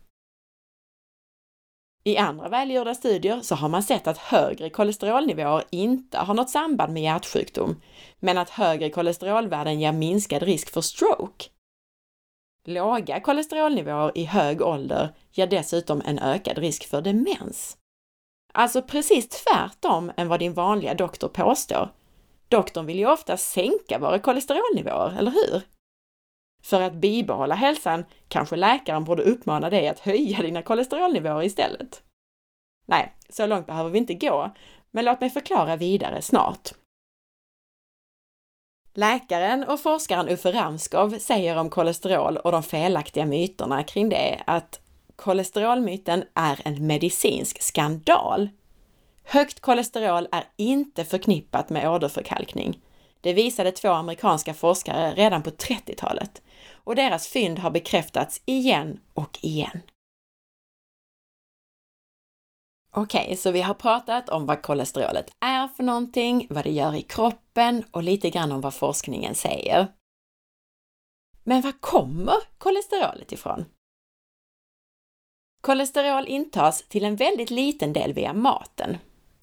I 2.04 2.18
andra 2.18 2.50
välgjorda 2.50 2.96
studier 2.96 3.42
så 3.42 3.56
har 3.56 3.70
man 3.70 3.84
sett 3.84 4.08
att 4.08 4.18
högre 4.18 4.70
kolesterolnivåer 4.70 5.64
inte 5.70 6.18
har 6.18 6.34
något 6.34 6.50
samband 6.50 6.94
med 6.94 7.04
hjärtsjukdom, 7.04 7.82
men 8.20 8.38
att 8.38 8.50
högre 8.50 8.90
kolesterolvärden 8.90 9.80
ger 9.80 9.92
minskad 9.92 10.44
risk 10.44 10.70
för 10.70 10.82
stroke. 10.82 11.46
Låga 12.68 13.20
kolesterolnivåer 13.20 14.18
i 14.18 14.26
hög 14.26 14.62
ålder 14.62 15.16
ger 15.32 15.48
dessutom 15.48 16.02
en 16.06 16.20
ökad 16.20 16.58
risk 16.58 16.88
för 16.88 17.02
demens. 17.02 17.78
Alltså 18.52 18.82
precis 18.82 19.30
tvärtom 19.30 20.12
än 20.18 20.28
vad 20.28 20.40
din 20.40 20.54
vanliga 20.54 20.94
doktor 20.94 21.28
påstår. 21.28 21.90
Doktorn 22.48 22.86
vill 22.86 23.00
ju 23.00 23.12
ofta 23.12 23.38
sänka 23.38 24.00
våra 24.00 24.20
kolesterolnivåer, 24.20 25.16
eller 25.20 25.32
hur? 25.32 25.62
För 26.64 26.82
att 26.82 26.94
bibehålla 26.94 27.56
hälsan 27.56 28.06
kanske 28.28 28.56
läkaren 28.56 29.04
borde 29.04 29.24
uppmana 29.24 29.70
dig 29.70 29.88
att 29.88 30.00
höja 30.00 30.42
dina 30.42 30.62
kolesterolnivåer 30.62 31.44
istället. 31.44 32.04
Nej, 32.86 33.16
så 33.30 33.46
långt 33.46 33.66
behöver 33.66 33.90
vi 33.90 33.98
inte 33.98 34.14
gå, 34.14 34.52
men 34.92 35.06
låt 35.06 35.22
mig 35.22 35.30
förklara 35.30 35.76
vidare 35.76 36.22
snart. 36.22 36.72
Läkaren 38.94 39.64
och 39.64 39.80
forskaren 39.80 40.30
Uffe 40.30 40.52
Ramskov 40.52 41.20
säger 41.20 41.58
om 41.58 41.70
kolesterol 41.70 42.38
och 42.38 42.52
de 42.52 42.64
felaktiga 42.64 43.26
myterna 43.26 43.84
kring 43.84 44.10
det 44.10 44.44
att 44.48 44.81
kolesterolmyten 45.22 46.24
är 46.34 46.62
en 46.66 46.88
medicinsk 46.88 47.62
skandal. 47.62 48.50
Högt 49.24 49.60
kolesterol 49.60 50.28
är 50.32 50.44
inte 50.58 51.06
förknippat 51.06 51.70
med 51.70 51.90
åderförkalkning. 51.90 52.80
Det 53.22 53.34
visade 53.34 53.72
två 53.72 53.90
amerikanska 53.90 54.54
forskare 54.54 55.14
redan 55.14 55.44
på 55.44 55.50
30-talet 55.50 56.42
och 56.72 56.96
deras 56.96 57.28
fynd 57.28 57.60
har 57.60 57.72
bekräftats 57.72 58.42
igen 58.46 59.00
och 59.14 59.40
igen. 59.42 59.82
Okej, 62.96 63.24
okay, 63.24 63.36
så 63.36 63.52
vi 63.52 63.62
har 63.62 63.74
pratat 63.74 64.30
om 64.30 64.46
vad 64.46 64.62
kolesterolet 64.62 65.32
är 65.40 65.68
för 65.68 65.84
någonting, 65.84 66.48
vad 66.50 66.64
det 66.64 66.72
gör 66.72 66.96
i 66.96 67.02
kroppen 67.02 67.84
och 67.92 68.04
lite 68.04 68.30
grann 68.30 68.52
om 68.52 68.62
vad 68.62 68.74
forskningen 68.74 69.36
säger. 69.36 69.88
Men 71.44 71.62
var 71.62 71.74
kommer 71.80 72.36
kolesterolet 72.58 73.32
ifrån? 73.32 73.66
Kolesterol 75.62 76.28
intas 76.28 76.84
till 76.88 77.06
en 77.06 77.16
väldigt 77.16 77.50
liten 77.50 77.94
del 77.94 78.14
via 78.14 78.34
maten. 78.34 78.98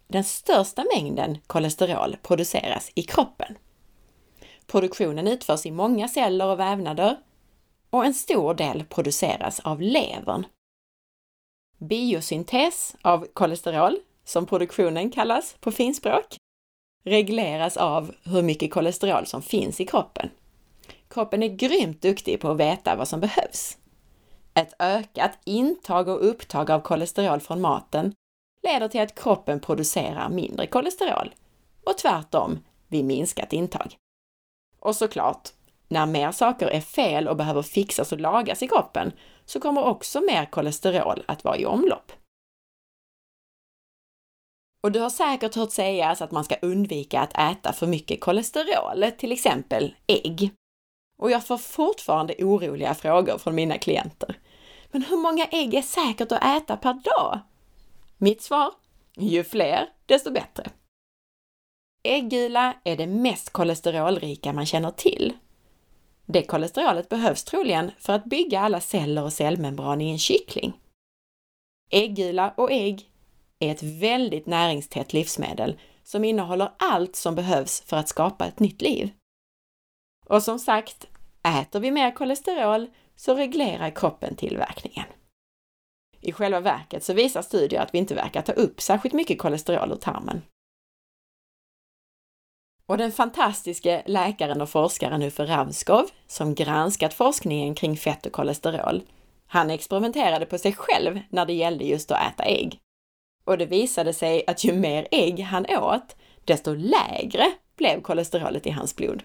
Den 0.08 0.24
största 0.24 0.84
mängden 0.94 1.38
kolesterol 1.46 2.16
produceras 2.22 2.90
i 2.94 3.02
kroppen. 3.02 3.58
Produktionen 4.66 5.28
utförs 5.28 5.66
i 5.66 5.70
många 5.70 6.08
celler 6.08 6.46
och 6.46 6.60
vävnader 6.60 7.16
och 7.90 8.04
en 8.04 8.14
stor 8.14 8.54
del 8.54 8.84
produceras 8.84 9.60
av 9.60 9.80
levern. 9.80 10.46
Biosyntes 11.78 12.96
av 13.02 13.26
kolesterol, 13.32 13.96
som 14.24 14.46
produktionen 14.46 15.10
kallas 15.10 15.56
på 15.60 15.72
finspråk, 15.72 16.36
regleras 17.04 17.76
av 17.76 18.14
hur 18.24 18.42
mycket 18.42 18.72
kolesterol 18.72 19.26
som 19.26 19.42
finns 19.42 19.80
i 19.80 19.86
kroppen. 19.86 20.30
Kroppen 21.08 21.42
är 21.42 21.48
grymt 21.48 22.02
duktig 22.02 22.40
på 22.40 22.50
att 22.50 22.60
veta 22.60 22.96
vad 22.96 23.08
som 23.08 23.20
behövs. 23.20 23.78
Ett 24.58 24.74
ökat 24.78 25.38
intag 25.44 26.08
och 26.08 26.28
upptag 26.28 26.70
av 26.70 26.80
kolesterol 26.80 27.40
från 27.40 27.60
maten 27.60 28.14
leder 28.62 28.88
till 28.88 29.00
att 29.00 29.14
kroppen 29.14 29.60
producerar 29.60 30.28
mindre 30.28 30.66
kolesterol 30.66 31.34
och 31.84 31.98
tvärtom 31.98 32.58
vid 32.88 33.04
minskat 33.04 33.52
intag. 33.52 33.96
Och 34.80 34.96
såklart, 34.96 35.48
när 35.88 36.06
mer 36.06 36.32
saker 36.32 36.66
är 36.66 36.80
fel 36.80 37.28
och 37.28 37.36
behöver 37.36 37.62
fixas 37.62 38.12
och 38.12 38.20
lagas 38.20 38.62
i 38.62 38.68
kroppen 38.68 39.12
så 39.44 39.60
kommer 39.60 39.84
också 39.84 40.20
mer 40.20 40.44
kolesterol 40.46 41.24
att 41.26 41.44
vara 41.44 41.56
i 41.56 41.66
omlopp. 41.66 42.12
Och 44.82 44.92
du 44.92 45.00
har 45.00 45.10
säkert 45.10 45.54
hört 45.54 45.72
sägas 45.72 46.22
att 46.22 46.30
man 46.30 46.44
ska 46.44 46.56
undvika 46.62 47.20
att 47.20 47.38
äta 47.38 47.72
för 47.72 47.86
mycket 47.86 48.20
kolesterol, 48.20 49.04
till 49.18 49.32
exempel 49.32 49.94
ägg. 50.06 50.50
Och 51.22 51.30
jag 51.30 51.46
får 51.46 51.58
fortfarande 51.58 52.34
oroliga 52.38 52.94
frågor 52.94 53.38
från 53.38 53.54
mina 53.54 53.78
klienter. 53.78 54.38
Men 54.90 55.02
hur 55.02 55.16
många 55.16 55.46
ägg 55.46 55.74
är 55.74 55.82
säkert 55.82 56.32
att 56.32 56.44
äta 56.44 56.76
per 56.76 56.92
dag? 56.92 57.40
Mitt 58.18 58.42
svar? 58.42 58.72
Ju 59.16 59.44
fler, 59.44 59.88
desto 60.06 60.30
bättre. 60.30 60.70
Äggula 62.02 62.74
är 62.84 62.96
det 62.96 63.06
mest 63.06 63.50
kolesterolrika 63.50 64.52
man 64.52 64.66
känner 64.66 64.90
till. 64.90 65.32
Det 66.26 66.42
kolesterolet 66.42 67.08
behövs 67.08 67.44
troligen 67.44 67.90
för 67.98 68.12
att 68.12 68.24
bygga 68.24 68.60
alla 68.60 68.80
celler 68.80 69.22
och 69.24 69.32
cellmembran 69.32 70.00
i 70.00 70.10
en 70.10 70.18
kyckling. 70.18 70.72
Äggula 71.90 72.54
och 72.56 72.72
ägg 72.72 73.10
är 73.58 73.70
ett 73.72 73.82
väldigt 73.82 74.46
näringstätt 74.46 75.12
livsmedel 75.12 75.80
som 76.02 76.24
innehåller 76.24 76.72
allt 76.78 77.16
som 77.16 77.34
behövs 77.34 77.80
för 77.80 77.96
att 77.96 78.08
skapa 78.08 78.46
ett 78.46 78.60
nytt 78.60 78.82
liv. 78.82 79.10
Och 80.26 80.42
som 80.42 80.58
sagt, 80.58 81.06
äter 81.60 81.80
vi 81.80 81.90
mer 81.90 82.10
kolesterol 82.10 82.86
så 83.18 83.34
reglerar 83.34 83.90
kroppen 83.90 84.36
tillverkningen. 84.36 85.04
I 86.20 86.32
själva 86.32 86.60
verket 86.60 87.04
så 87.04 87.12
visar 87.12 87.42
studier 87.42 87.80
att 87.80 87.94
vi 87.94 87.98
inte 87.98 88.14
verkar 88.14 88.42
ta 88.42 88.52
upp 88.52 88.80
särskilt 88.80 89.14
mycket 89.14 89.38
kolesterol 89.38 89.92
ur 89.92 89.96
tarmen. 89.96 90.42
Och 92.86 92.98
den 92.98 93.12
fantastiske 93.12 94.02
läkaren 94.06 94.60
och 94.60 94.68
forskaren 94.68 95.22
Uffe 95.22 95.46
Ramskov, 95.46 96.06
som 96.26 96.54
granskat 96.54 97.14
forskningen 97.14 97.74
kring 97.74 97.96
fett 97.96 98.26
och 98.26 98.32
kolesterol, 98.32 99.02
han 99.46 99.70
experimenterade 99.70 100.46
på 100.46 100.58
sig 100.58 100.72
själv 100.72 101.20
när 101.30 101.46
det 101.46 101.52
gällde 101.52 101.84
just 101.84 102.10
att 102.10 102.32
äta 102.32 102.44
ägg. 102.44 102.78
Och 103.44 103.58
det 103.58 103.66
visade 103.66 104.12
sig 104.12 104.44
att 104.46 104.64
ju 104.64 104.72
mer 104.72 105.08
ägg 105.10 105.40
han 105.40 105.66
åt, 105.66 106.16
desto 106.44 106.74
lägre 106.74 107.52
blev 107.76 108.00
kolesterolet 108.00 108.66
i 108.66 108.70
hans 108.70 108.96
blod. 108.96 109.22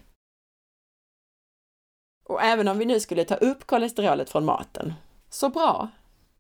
Och 2.24 2.42
även 2.42 2.68
om 2.68 2.78
vi 2.78 2.86
nu 2.86 3.00
skulle 3.00 3.24
ta 3.24 3.36
upp 3.36 3.68
kolesterolet 3.68 4.30
från 4.30 4.46
maten, 4.46 4.94
så 5.30 5.50
bra, 5.50 5.90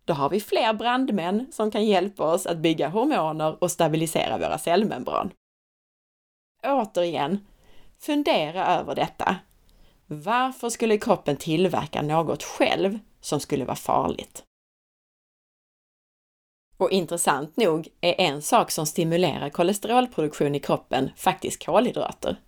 då 0.05 0.13
har 0.13 0.29
vi 0.29 0.39
fler 0.39 0.73
brandmän 0.73 1.47
som 1.51 1.71
kan 1.71 1.85
hjälpa 1.85 2.23
oss 2.33 2.45
att 2.45 2.57
bygga 2.57 2.89
hormoner 2.89 3.63
och 3.63 3.71
stabilisera 3.71 4.37
våra 4.37 4.57
cellmembran. 4.57 5.31
Återigen, 6.63 7.47
fundera 7.99 8.65
över 8.65 8.95
detta. 8.95 9.35
Varför 10.05 10.69
skulle 10.69 10.97
kroppen 10.97 11.37
tillverka 11.37 12.01
något 12.01 12.43
själv 12.43 12.99
som 13.21 13.39
skulle 13.39 13.65
vara 13.65 13.75
farligt? 13.75 14.43
Och 16.77 16.91
intressant 16.91 17.57
nog 17.57 17.87
är 18.01 18.21
en 18.21 18.41
sak 18.41 18.71
som 18.71 18.85
stimulerar 18.85 19.49
kolesterolproduktion 19.49 20.55
i 20.55 20.59
kroppen 20.59 21.09
faktiskt 21.15 21.65
kolhydrater. 21.65 22.41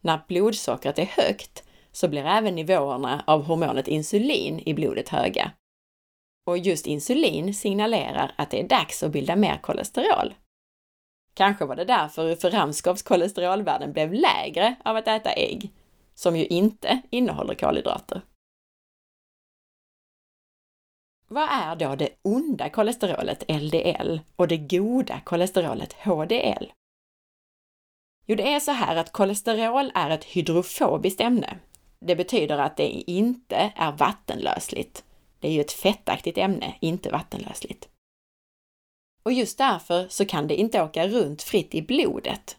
När 0.00 0.20
blodsockret 0.28 0.98
är 0.98 1.04
högt 1.04 1.64
så 1.92 2.08
blir 2.08 2.24
även 2.24 2.54
nivåerna 2.54 3.24
av 3.26 3.42
hormonet 3.42 3.88
insulin 3.88 4.60
i 4.66 4.74
blodet 4.74 5.08
höga. 5.08 5.52
Och 6.46 6.58
just 6.58 6.86
insulin 6.86 7.54
signalerar 7.54 8.34
att 8.38 8.50
det 8.50 8.60
är 8.60 8.68
dags 8.68 9.02
att 9.02 9.12
bilda 9.12 9.36
mer 9.36 9.58
kolesterol. 9.62 10.34
Kanske 11.34 11.64
var 11.64 11.76
det 11.76 11.84
därför 11.84 12.30
Uffe 12.30 12.50
Ramskovs 12.50 13.02
kolesterolvärden 13.02 13.92
blev 13.92 14.12
lägre 14.12 14.74
av 14.84 14.96
att 14.96 15.08
äta 15.08 15.32
ägg, 15.32 15.72
som 16.14 16.36
ju 16.36 16.46
inte 16.46 17.00
innehåller 17.10 17.54
kolhydrater. 17.54 18.22
Vad 21.28 21.48
är 21.50 21.76
då 21.76 21.94
det 21.96 22.08
onda 22.22 22.68
kolesterolet 22.70 23.44
LDL 23.48 24.18
och 24.36 24.48
det 24.48 24.56
goda 24.56 25.20
kolesterolet 25.20 25.92
HDL? 25.92 26.72
Jo, 28.26 28.36
det 28.36 28.54
är 28.54 28.60
så 28.60 28.72
här 28.72 28.96
att 28.96 29.12
kolesterol 29.12 29.92
är 29.94 30.10
ett 30.10 30.24
hydrofobiskt 30.24 31.20
ämne, 31.20 31.58
det 32.00 32.16
betyder 32.16 32.58
att 32.58 32.76
det 32.76 32.88
inte 33.10 33.72
är 33.76 33.92
vattenlösligt. 33.92 35.04
Det 35.40 35.48
är 35.48 35.52
ju 35.52 35.60
ett 35.60 35.72
fettaktigt 35.72 36.38
ämne, 36.38 36.74
inte 36.80 37.10
vattenlösligt. 37.10 37.88
Och 39.22 39.32
just 39.32 39.58
därför 39.58 40.08
så 40.08 40.24
kan 40.24 40.46
det 40.46 40.56
inte 40.56 40.82
åka 40.82 41.08
runt 41.08 41.42
fritt 41.42 41.74
i 41.74 41.82
blodet. 41.82 42.56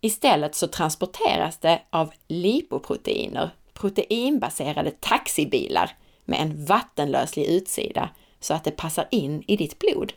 Istället 0.00 0.54
så 0.54 0.66
transporteras 0.66 1.58
det 1.58 1.82
av 1.90 2.12
lipoproteiner, 2.28 3.50
proteinbaserade 3.72 4.90
taxibilar 4.90 5.96
med 6.24 6.40
en 6.40 6.64
vattenlöslig 6.64 7.44
utsida 7.46 8.10
så 8.40 8.54
att 8.54 8.64
det 8.64 8.70
passar 8.70 9.08
in 9.10 9.44
i 9.46 9.56
ditt 9.56 9.78
blod. 9.78 10.12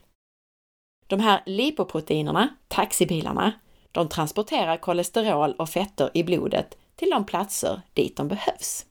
De 1.07 1.19
här 1.19 1.43
lipoproteinerna, 1.45 2.49
taxibilarna, 2.67 3.51
de 3.91 4.09
transporterar 4.09 4.77
kolesterol 4.77 5.53
och 5.53 5.69
fetter 5.69 6.11
i 6.13 6.23
blodet 6.23 6.77
till 6.97 7.09
de 7.09 7.25
platser 7.25 7.81
dit 7.93 8.17
de 8.17 8.27
behövs. 8.27 8.85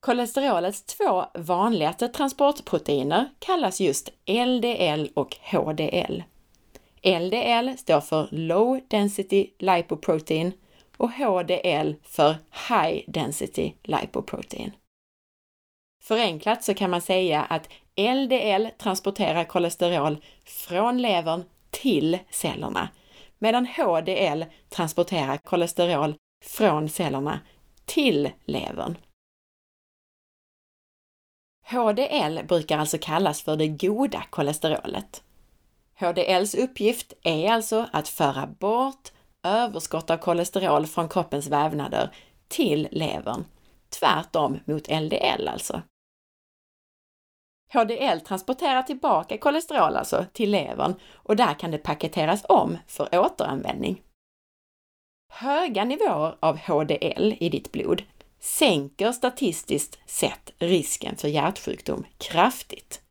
Kolesterolets 0.00 0.82
två 0.82 1.24
vanligaste 1.34 2.08
transportproteiner 2.08 3.28
kallas 3.38 3.80
just 3.80 4.08
LDL 4.26 5.08
och 5.14 5.36
HDL. 5.52 6.22
LDL 7.02 7.76
står 7.76 8.00
för 8.00 8.28
Low 8.30 8.80
Density 8.88 9.50
Lipoprotein 9.58 10.52
och 10.96 11.10
HDL 11.10 11.94
för 12.02 12.36
High 12.68 13.04
Density 13.06 13.72
Lipoprotein. 13.82 14.72
Förenklat 16.02 16.64
så 16.64 16.74
kan 16.74 16.90
man 16.90 17.00
säga 17.00 17.42
att 17.42 17.68
LDL 17.96 18.66
transporterar 18.78 19.44
kolesterol 19.44 20.24
från 20.44 21.02
levern 21.02 21.44
till 21.70 22.18
cellerna, 22.30 22.88
medan 23.38 23.66
HDL 23.66 24.44
transporterar 24.68 25.36
kolesterol 25.36 26.14
från 26.44 26.88
cellerna 26.88 27.40
till 27.84 28.30
levern. 28.44 28.96
HDL 31.66 32.46
brukar 32.48 32.78
alltså 32.78 32.98
kallas 33.00 33.42
för 33.42 33.56
det 33.56 33.68
goda 33.68 34.22
kolesterolet. 34.30 35.22
HDLs 36.00 36.54
uppgift 36.54 37.12
är 37.22 37.50
alltså 37.50 37.86
att 37.92 38.08
föra 38.08 38.46
bort 38.46 39.12
överskott 39.42 40.10
av 40.10 40.16
kolesterol 40.16 40.86
från 40.86 41.08
kroppens 41.08 41.46
vävnader 41.46 42.10
till 42.48 42.88
levern. 42.90 43.44
Tvärtom 43.88 44.60
mot 44.64 44.88
LDL 44.88 45.48
alltså. 45.48 45.82
HDL 47.74 48.20
transporterar 48.20 48.82
tillbaka 48.82 49.38
kolesterol 49.38 49.96
alltså 49.96 50.26
till 50.32 50.50
levern 50.50 50.94
och 51.12 51.36
där 51.36 51.54
kan 51.54 51.70
det 51.70 51.78
paketeras 51.78 52.44
om 52.48 52.78
för 52.86 53.18
återanvändning. 53.18 54.02
Höga 55.32 55.84
nivåer 55.84 56.36
av 56.40 56.58
HDL 56.58 57.34
i 57.40 57.48
ditt 57.48 57.72
blod 57.72 58.02
sänker 58.40 59.12
statistiskt 59.12 59.98
sett 60.06 60.50
risken 60.58 61.16
för 61.16 61.28
hjärtsjukdom 61.28 62.06
kraftigt. 62.18 63.02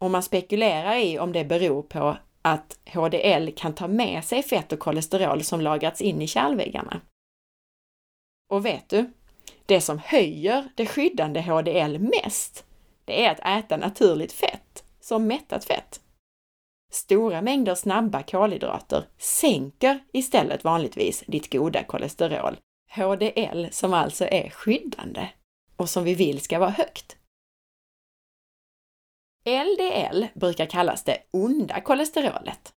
Och 0.00 0.10
man 0.10 0.22
spekulerar 0.22 0.96
i 0.96 1.18
om 1.18 1.32
det 1.32 1.44
beror 1.44 1.82
på 1.82 2.16
att 2.42 2.78
HDL 2.94 3.50
kan 3.56 3.74
ta 3.74 3.88
med 3.88 4.24
sig 4.24 4.42
fett 4.42 4.72
och 4.72 4.78
kolesterol 4.78 5.44
som 5.44 5.60
lagrats 5.60 6.00
in 6.00 6.22
i 6.22 6.26
kärlväggarna. 6.26 7.00
Och 8.50 8.66
vet 8.66 8.88
du? 8.88 9.12
Det 9.66 9.80
som 9.80 9.98
höjer 9.98 10.68
det 10.74 10.86
skyddande 10.86 11.40
HDL 11.40 11.98
mest, 11.98 12.64
det 13.08 13.24
är 13.24 13.30
att 13.30 13.64
äta 13.64 13.76
naturligt 13.76 14.32
fett, 14.32 14.84
som 15.00 15.26
mättat 15.26 15.64
fett. 15.64 16.00
Stora 16.92 17.42
mängder 17.42 17.74
snabba 17.74 18.22
kolhydrater 18.22 19.04
sänker 19.18 20.00
istället 20.12 20.64
vanligtvis 20.64 21.24
ditt 21.26 21.52
goda 21.52 21.84
kolesterol, 21.84 22.56
HDL, 22.90 23.66
som 23.70 23.94
alltså 23.94 24.24
är 24.24 24.50
skyddande 24.50 25.28
och 25.76 25.90
som 25.90 26.04
vi 26.04 26.14
vill 26.14 26.40
ska 26.40 26.58
vara 26.58 26.70
högt. 26.70 27.16
LDL 29.44 30.26
brukar 30.34 30.66
kallas 30.66 31.04
det 31.04 31.22
onda 31.30 31.80
kolesterolet. 31.80 32.72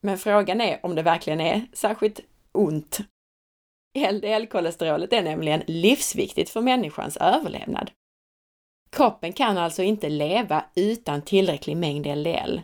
Men 0.00 0.18
frågan 0.18 0.60
är 0.60 0.86
om 0.86 0.94
det 0.94 1.02
verkligen 1.02 1.40
är 1.40 1.66
särskilt 1.72 2.20
ont. 2.52 2.98
LDL-kolesterolet 3.96 5.12
är 5.12 5.22
nämligen 5.22 5.62
livsviktigt 5.66 6.50
för 6.50 6.60
människans 6.60 7.16
överlevnad. 7.16 7.90
Kroppen 8.90 9.32
kan 9.32 9.58
alltså 9.58 9.82
inte 9.82 10.08
leva 10.08 10.64
utan 10.74 11.22
tillräcklig 11.22 11.76
mängd 11.76 12.06
LDL. 12.06 12.60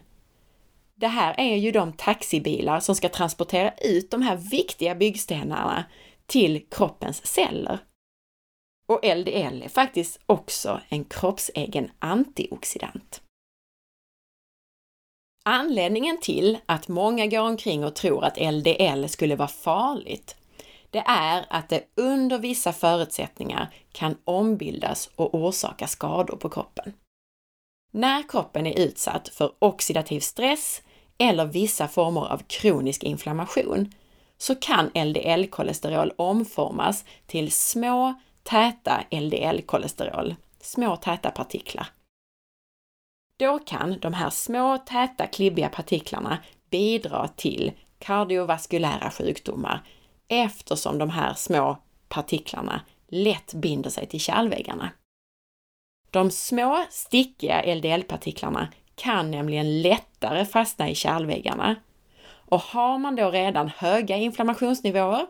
Det 0.95 1.07
här 1.07 1.35
är 1.39 1.57
ju 1.57 1.71
de 1.71 1.93
taxibilar 1.93 2.81
som 2.81 2.95
ska 2.95 3.09
transportera 3.09 3.75
ut 3.81 4.11
de 4.11 4.23
här 4.23 4.37
viktiga 4.37 4.95
byggstenarna 4.95 5.85
till 6.27 6.67
kroppens 6.71 7.27
celler. 7.27 7.79
Och 8.87 9.01
LDL 9.03 9.63
är 9.63 9.69
faktiskt 9.69 10.21
också 10.27 10.81
en 10.89 11.05
kroppsegen 11.05 11.91
antioxidant. 11.99 13.23
Anledningen 15.45 16.21
till 16.21 16.59
att 16.67 16.89
många 16.89 17.27
går 17.27 17.41
omkring 17.41 17.85
och 17.85 17.95
tror 17.95 18.25
att 18.25 18.55
LDL 18.55 19.07
skulle 19.09 19.37
vara 19.37 19.49
farligt, 19.49 20.37
det 20.95 21.05
är 21.07 21.47
att 21.51 21.69
det 21.69 21.85
under 21.95 22.39
vissa 22.39 22.73
förutsättningar 22.73 23.75
kan 23.93 24.17
ombildas 24.25 25.11
och 25.17 25.35
orsaka 25.35 25.87
skador 25.87 26.37
på 26.37 26.49
kroppen. 26.49 26.93
När 27.93 28.29
kroppen 28.29 28.67
är 28.67 28.79
utsatt 28.79 29.29
för 29.29 29.53
oxidativ 29.59 30.21
stress 30.21 30.83
eller 31.19 31.47
vissa 31.47 31.89
former 31.89 32.33
av 32.33 32.39
kronisk 32.39 33.03
inflammation 33.03 33.93
så 34.39 34.55
kan 34.55 34.91
LDL-kolesterol 34.95 36.13
omformas 36.17 37.05
till 37.27 37.53
små 37.53 38.15
täta 38.43 39.05
LDL-kolesterol, 39.11 40.35
små 40.61 40.97
täta 40.97 41.31
partiklar. 41.31 41.87
Då 43.39 43.59
kan 43.59 43.99
de 44.01 44.15
här 44.15 44.31
små 44.31 44.79
täta 44.79 45.27
klibbiga 45.27 45.69
partiklarna 45.69 46.39
bidra 46.71 47.29
till 47.29 47.73
kardiovaskulära 47.99 49.11
sjukdomar 49.11 49.83
eftersom 50.43 50.99
de 50.99 51.11
här 51.11 51.35
små 51.35 51.79
partiklarna 52.09 52.81
lätt 53.09 53.55
binder 53.55 53.91
sig 53.91 54.07
till 54.07 54.21
kärlväggarna. 54.21 54.91
De 56.11 56.31
små 56.31 56.85
stickiga 56.91 57.75
LDL-partiklarna 57.75 58.69
kan 58.95 59.31
nämligen 59.31 59.83
lättare 59.83 60.45
fastna 60.45 60.91
i 60.91 60.95
kärlväggarna. 60.95 61.77
Och 62.27 62.61
har 62.61 62.99
man 62.99 63.17
då 63.17 63.31
redan 63.31 63.69
höga 63.69 64.17
inflammationsnivåer, 64.17 65.27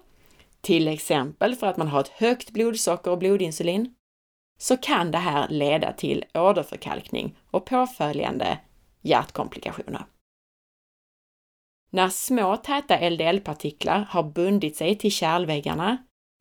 till 0.61 0.89
exempel 0.89 1.55
för 1.55 1.67
att 1.67 1.77
man 1.77 1.89
har 1.89 2.01
ett 2.01 2.09
högt 2.09 2.51
blodsocker 2.51 3.11
och 3.11 3.19
blodinsulin, 3.19 3.95
så 4.59 4.77
kan 4.77 5.11
det 5.11 5.19
här 5.19 5.49
leda 5.49 5.93
till 5.93 6.25
åderförkalkning 6.35 7.39
och 7.51 7.67
påföljande 7.67 8.59
hjärtkomplikationer. 9.03 10.05
När 11.95 12.09
små 12.09 12.57
täta 12.57 13.11
LDL-partiklar 13.11 14.07
har 14.11 14.23
bundit 14.23 14.77
sig 14.77 14.99
till 14.99 15.13
kärlväggarna 15.13 15.97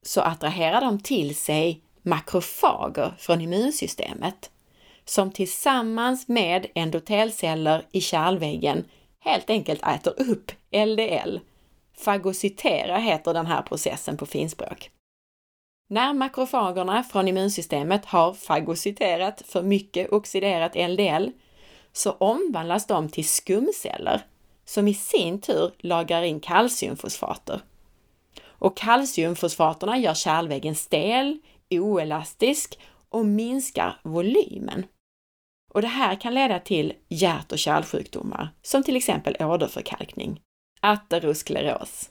så 0.05 0.21
attraherar 0.21 0.81
de 0.81 0.99
till 0.99 1.35
sig 1.35 1.81
makrofager 2.01 3.13
från 3.17 3.41
immunsystemet 3.41 4.51
som 5.05 5.31
tillsammans 5.31 6.27
med 6.27 6.65
endotelceller 6.75 7.85
i 7.91 8.01
kärlväggen 8.01 8.85
helt 9.19 9.49
enkelt 9.49 9.83
äter 9.83 10.31
upp 10.31 10.51
LDL. 10.71 11.39
Fagocytera 11.97 12.97
heter 12.97 13.33
den 13.33 13.45
här 13.45 13.61
processen 13.61 14.17
på 14.17 14.25
finspråk. 14.25 14.91
När 15.89 16.13
makrofagerna 16.13 17.03
från 17.03 17.27
immunsystemet 17.27 18.05
har 18.05 18.33
fagociterat 18.33 19.41
för 19.45 19.61
mycket 19.61 20.11
oxiderat 20.11 20.75
LDL 20.75 21.29
så 21.91 22.11
omvandlas 22.11 22.87
de 22.87 23.09
till 23.09 23.27
skumceller 23.27 24.21
som 24.65 24.87
i 24.87 24.93
sin 24.93 25.41
tur 25.41 25.71
lagrar 25.77 26.21
in 26.21 26.39
kalciumfosfater. 26.39 27.61
Och 28.45 28.77
kalciumfosfaterna 28.77 29.97
gör 29.97 30.13
kärlväggen 30.13 30.75
stel, 30.75 31.39
oelastisk 31.69 32.79
och 33.09 33.25
minskar 33.25 33.99
volymen. 34.03 34.85
Och 35.73 35.81
det 35.81 35.87
här 35.87 36.15
kan 36.21 36.33
leda 36.33 36.59
till 36.59 36.93
hjärt 37.09 37.51
och 37.51 37.59
kärlsjukdomar, 37.59 38.49
som 38.61 38.83
till 38.83 38.95
exempel 38.95 39.35
åderförkalkning, 39.39 40.41
ateroskleros. 40.81 42.09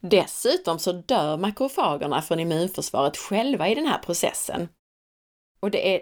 Dessutom 0.00 0.78
så 0.78 0.92
dör 0.92 1.36
makrofagerna 1.36 2.22
från 2.22 2.40
immunförsvaret 2.40 3.16
själva 3.16 3.68
i 3.68 3.74
den 3.74 3.86
här 3.86 3.98
processen. 3.98 4.68
Och 5.60 5.70
det 5.70 5.94
är 5.94 6.00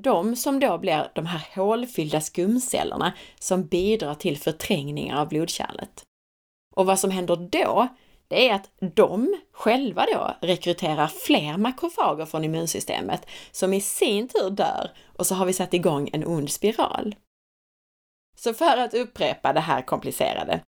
de 0.00 0.36
som 0.36 0.60
då 0.60 0.78
blir 0.78 1.10
de 1.14 1.26
här 1.26 1.48
hålfyllda 1.54 2.20
skumcellerna 2.20 3.12
som 3.38 3.66
bidrar 3.66 4.14
till 4.14 4.38
förträngningar 4.38 5.20
av 5.20 5.28
blodkärlet. 5.28 6.04
Och 6.74 6.86
vad 6.86 6.98
som 6.98 7.10
händer 7.10 7.36
då, 7.36 7.88
det 8.28 8.48
är 8.48 8.54
att 8.54 8.70
de 8.94 9.36
själva 9.52 10.06
då 10.12 10.46
rekryterar 10.46 11.06
fler 11.06 11.56
makrofager 11.56 12.24
från 12.26 12.44
immunsystemet 12.44 13.26
som 13.50 13.74
i 13.74 13.80
sin 13.80 14.28
tur 14.28 14.50
dör 14.50 14.90
och 15.16 15.26
så 15.26 15.34
har 15.34 15.46
vi 15.46 15.52
satt 15.52 15.74
igång 15.74 16.10
en 16.12 16.26
ond 16.26 16.50
spiral. 16.50 17.14
Så 18.36 18.54
för 18.54 18.76
att 18.76 18.94
upprepa 18.94 19.52
det 19.52 19.60
här 19.60 19.82
komplicerade. 19.82 20.60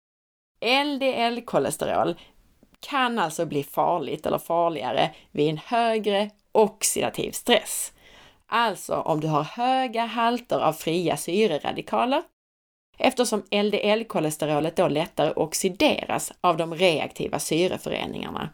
LDL-kolesterol 0.61 2.17
kan 2.81 3.19
alltså 3.19 3.47
bli 3.47 3.65
farligt 3.65 4.27
eller 4.27 4.39
farligare 4.39 5.15
vid 5.31 5.51
en 5.51 5.59
högre 5.59 6.31
oxidativ 6.53 7.31
stress. 7.31 7.93
Alltså 8.49 8.97
om 8.97 9.21
du 9.21 9.29
har 9.29 9.43
höga 9.43 10.05
halter 10.05 10.59
av 10.59 10.73
fria 10.73 11.17
syreradikaler 11.17 12.23
eftersom 12.99 13.43
LDL-kolesterolet 13.51 14.77
då 14.77 14.89
lättare 14.89 15.33
oxideras 15.37 16.33
av 16.41 16.57
de 16.57 16.75
reaktiva 16.75 17.39
syreföreningarna 17.39 18.51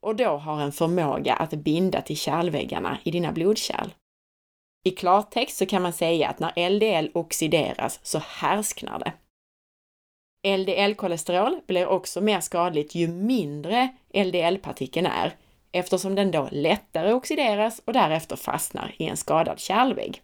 och 0.00 0.16
då 0.16 0.36
har 0.36 0.60
en 0.60 0.72
förmåga 0.72 1.34
att 1.34 1.50
binda 1.50 2.02
till 2.02 2.16
kärlväggarna 2.16 2.98
i 3.04 3.10
dina 3.10 3.32
blodkärl. 3.32 3.88
I 4.84 4.90
klartext 4.90 5.56
så 5.56 5.66
kan 5.66 5.82
man 5.82 5.92
säga 5.92 6.28
att 6.28 6.38
när 6.38 6.70
LDL 6.70 7.10
oxideras 7.14 8.00
så 8.02 8.18
härsknar 8.18 8.98
det. 8.98 9.12
LDL-kolesterol 10.56 11.60
blir 11.66 11.86
också 11.86 12.20
mer 12.20 12.40
skadligt 12.40 12.94
ju 12.94 13.08
mindre 13.08 13.88
LDL-partikeln 14.14 15.06
är 15.06 15.36
eftersom 15.72 16.14
den 16.14 16.30
då 16.30 16.48
lättare 16.52 17.12
oxideras 17.12 17.80
och 17.84 17.92
därefter 17.92 18.36
fastnar 18.36 18.94
i 18.98 19.04
en 19.06 19.16
skadad 19.16 19.58
kärlvägg. 19.58 20.22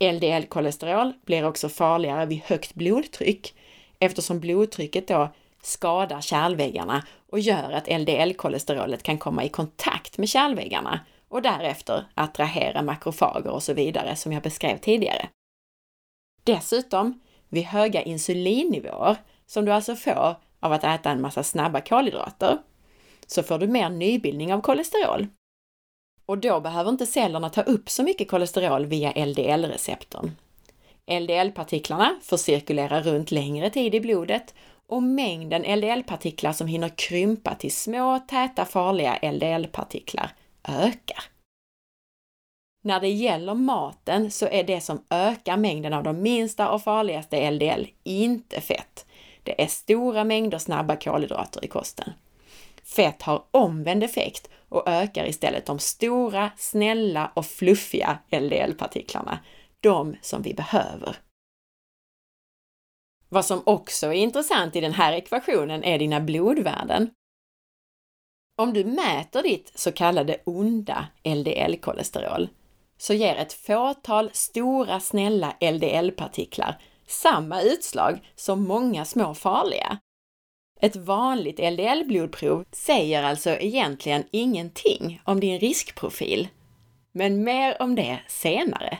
LDL-kolesterol 0.00 1.12
blir 1.24 1.44
också 1.44 1.68
farligare 1.68 2.26
vid 2.26 2.40
högt 2.42 2.74
blodtryck 2.74 3.54
eftersom 3.98 4.40
blodtrycket 4.40 5.08
då 5.08 5.28
skadar 5.62 6.20
kärlväggarna 6.20 7.06
och 7.30 7.40
gör 7.40 7.72
att 7.72 7.88
LDL-kolesterolet 7.88 9.02
kan 9.02 9.18
komma 9.18 9.44
i 9.44 9.48
kontakt 9.48 10.18
med 10.18 10.28
kärlväggarna 10.28 11.00
och 11.28 11.42
därefter 11.42 12.04
attrahera 12.14 12.82
makrofager 12.82 13.50
och 13.50 13.62
så 13.62 13.74
vidare 13.74 14.16
som 14.16 14.32
jag 14.32 14.42
beskrev 14.42 14.78
tidigare. 14.78 15.28
Dessutom, 16.44 17.20
vid 17.48 17.64
höga 17.64 18.02
insulinnivåer, 18.02 19.16
som 19.46 19.64
du 19.64 19.72
alltså 19.72 19.96
får 19.96 20.36
av 20.60 20.72
att 20.72 20.84
äta 20.84 21.10
en 21.10 21.20
massa 21.20 21.42
snabba 21.42 21.80
kolhydrater, 21.80 22.58
så 23.32 23.42
får 23.42 23.58
du 23.58 23.66
mer 23.66 23.88
nybildning 23.88 24.54
av 24.54 24.60
kolesterol. 24.60 25.26
Och 26.26 26.38
då 26.38 26.60
behöver 26.60 26.90
inte 26.90 27.06
cellerna 27.06 27.50
ta 27.50 27.62
upp 27.62 27.90
så 27.90 28.02
mycket 28.02 28.30
kolesterol 28.30 28.86
via 28.86 29.12
LDL-receptorn. 29.26 30.30
LDL-partiklarna 31.06 32.18
får 32.22 32.36
cirkulera 32.36 33.00
runt 33.00 33.30
längre 33.30 33.70
tid 33.70 33.94
i 33.94 34.00
blodet 34.00 34.54
och 34.86 35.02
mängden 35.02 35.62
LDL-partiklar 35.78 36.52
som 36.52 36.66
hinner 36.66 36.88
krympa 36.88 37.54
till 37.54 37.72
små, 37.72 38.18
täta, 38.28 38.64
farliga 38.64 39.18
LDL-partiklar 39.22 40.30
ökar. 40.68 41.24
När 42.84 43.00
det 43.00 43.08
gäller 43.08 43.54
maten 43.54 44.30
så 44.30 44.46
är 44.46 44.64
det 44.64 44.80
som 44.80 45.04
ökar 45.10 45.56
mängden 45.56 45.92
av 45.92 46.02
de 46.02 46.22
minsta 46.22 46.70
och 46.70 46.82
farligaste 46.82 47.50
LDL 47.50 47.86
inte 48.02 48.60
fett. 48.60 49.06
Det 49.42 49.62
är 49.62 49.66
stora 49.66 50.24
mängder 50.24 50.58
snabba 50.58 50.96
kolhydrater 50.96 51.64
i 51.64 51.68
kosten. 51.68 52.12
Fett 52.96 53.22
har 53.22 53.44
omvänd 53.50 54.04
effekt 54.04 54.48
och 54.68 54.88
ökar 54.88 55.26
istället 55.26 55.66
de 55.66 55.78
stora, 55.78 56.50
snälla 56.56 57.32
och 57.36 57.46
fluffiga 57.46 58.18
LDL-partiklarna, 58.30 59.38
de 59.80 60.16
som 60.22 60.42
vi 60.42 60.54
behöver. 60.54 61.16
Vad 63.28 63.44
som 63.44 63.62
också 63.66 64.06
är 64.06 64.12
intressant 64.12 64.76
i 64.76 64.80
den 64.80 64.92
här 64.92 65.12
ekvationen 65.12 65.84
är 65.84 65.98
dina 65.98 66.20
blodvärden. 66.20 67.10
Om 68.58 68.72
du 68.72 68.84
mäter 68.84 69.42
ditt 69.42 69.72
så 69.74 69.92
kallade 69.92 70.42
onda 70.44 71.06
LDL-kolesterol 71.24 72.48
så 72.98 73.14
ger 73.14 73.36
ett 73.36 73.52
fåtal 73.52 74.30
stora 74.32 75.00
snälla 75.00 75.56
LDL-partiklar 75.60 76.82
samma 77.06 77.62
utslag 77.62 78.32
som 78.36 78.62
många 78.64 79.04
små 79.04 79.34
farliga. 79.34 79.98
Ett 80.84 80.96
vanligt 80.96 81.58
LDL-blodprov 81.58 82.64
säger 82.72 83.22
alltså 83.22 83.50
egentligen 83.50 84.24
ingenting 84.30 85.22
om 85.24 85.40
din 85.40 85.58
riskprofil, 85.58 86.48
men 87.12 87.44
mer 87.44 87.82
om 87.82 87.94
det 87.94 88.20
senare. 88.28 88.98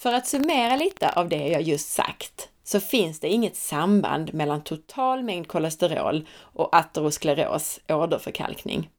För 0.00 0.12
att 0.12 0.26
summera 0.26 0.76
lite 0.76 1.10
av 1.10 1.28
det 1.28 1.48
jag 1.48 1.62
just 1.62 1.92
sagt 1.92 2.48
så 2.62 2.80
finns 2.80 3.20
det 3.20 3.28
inget 3.28 3.56
samband 3.56 4.34
mellan 4.34 4.64
total 4.64 5.22
mängd 5.22 5.48
kolesterol 5.48 6.28
och 6.32 6.76
ateroskleros, 6.76 7.80
åderförkalkning. 7.88 8.90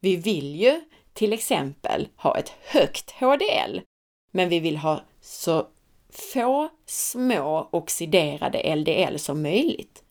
Vi 0.00 0.16
vill 0.16 0.56
ju 0.56 0.80
till 1.12 1.32
exempel 1.32 2.08
ha 2.16 2.38
ett 2.38 2.52
högt 2.60 3.10
HDL, 3.10 3.80
men 4.30 4.48
vi 4.48 4.60
vill 4.60 4.76
ha 4.76 5.02
så 5.20 5.66
få 6.12 6.68
små 6.86 7.68
oxiderade 7.72 8.76
LDL 8.76 9.18
som 9.18 9.42
möjligt. 9.42 10.02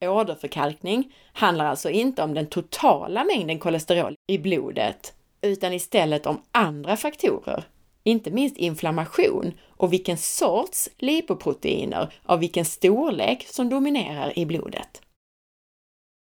Åderförkalkning 0.00 1.14
handlar 1.32 1.64
alltså 1.64 1.90
inte 1.90 2.22
om 2.22 2.34
den 2.34 2.46
totala 2.46 3.24
mängden 3.24 3.58
kolesterol 3.58 4.14
i 4.26 4.38
blodet, 4.38 5.14
utan 5.40 5.72
istället 5.72 6.26
om 6.26 6.42
andra 6.52 6.96
faktorer, 6.96 7.64
inte 8.04 8.30
minst 8.30 8.56
inflammation 8.56 9.52
och 9.68 9.92
vilken 9.92 10.18
sorts 10.18 10.88
lipoproteiner 10.98 12.14
av 12.22 12.38
vilken 12.38 12.64
storlek 12.64 13.46
som 13.48 13.68
dominerar 13.68 14.38
i 14.38 14.46
blodet. 14.46 15.02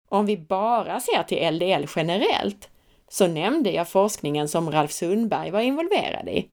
Om 0.09 0.25
vi 0.25 0.37
bara 0.37 0.99
ser 0.99 1.23
till 1.23 1.53
LDL 1.53 1.85
generellt 1.95 2.69
så 3.07 3.27
nämnde 3.27 3.71
jag 3.71 3.89
forskningen 3.89 4.47
som 4.47 4.71
Ralf 4.71 4.91
Sundberg 4.91 5.51
var 5.51 5.61
involverad 5.61 6.29
i. 6.29 6.49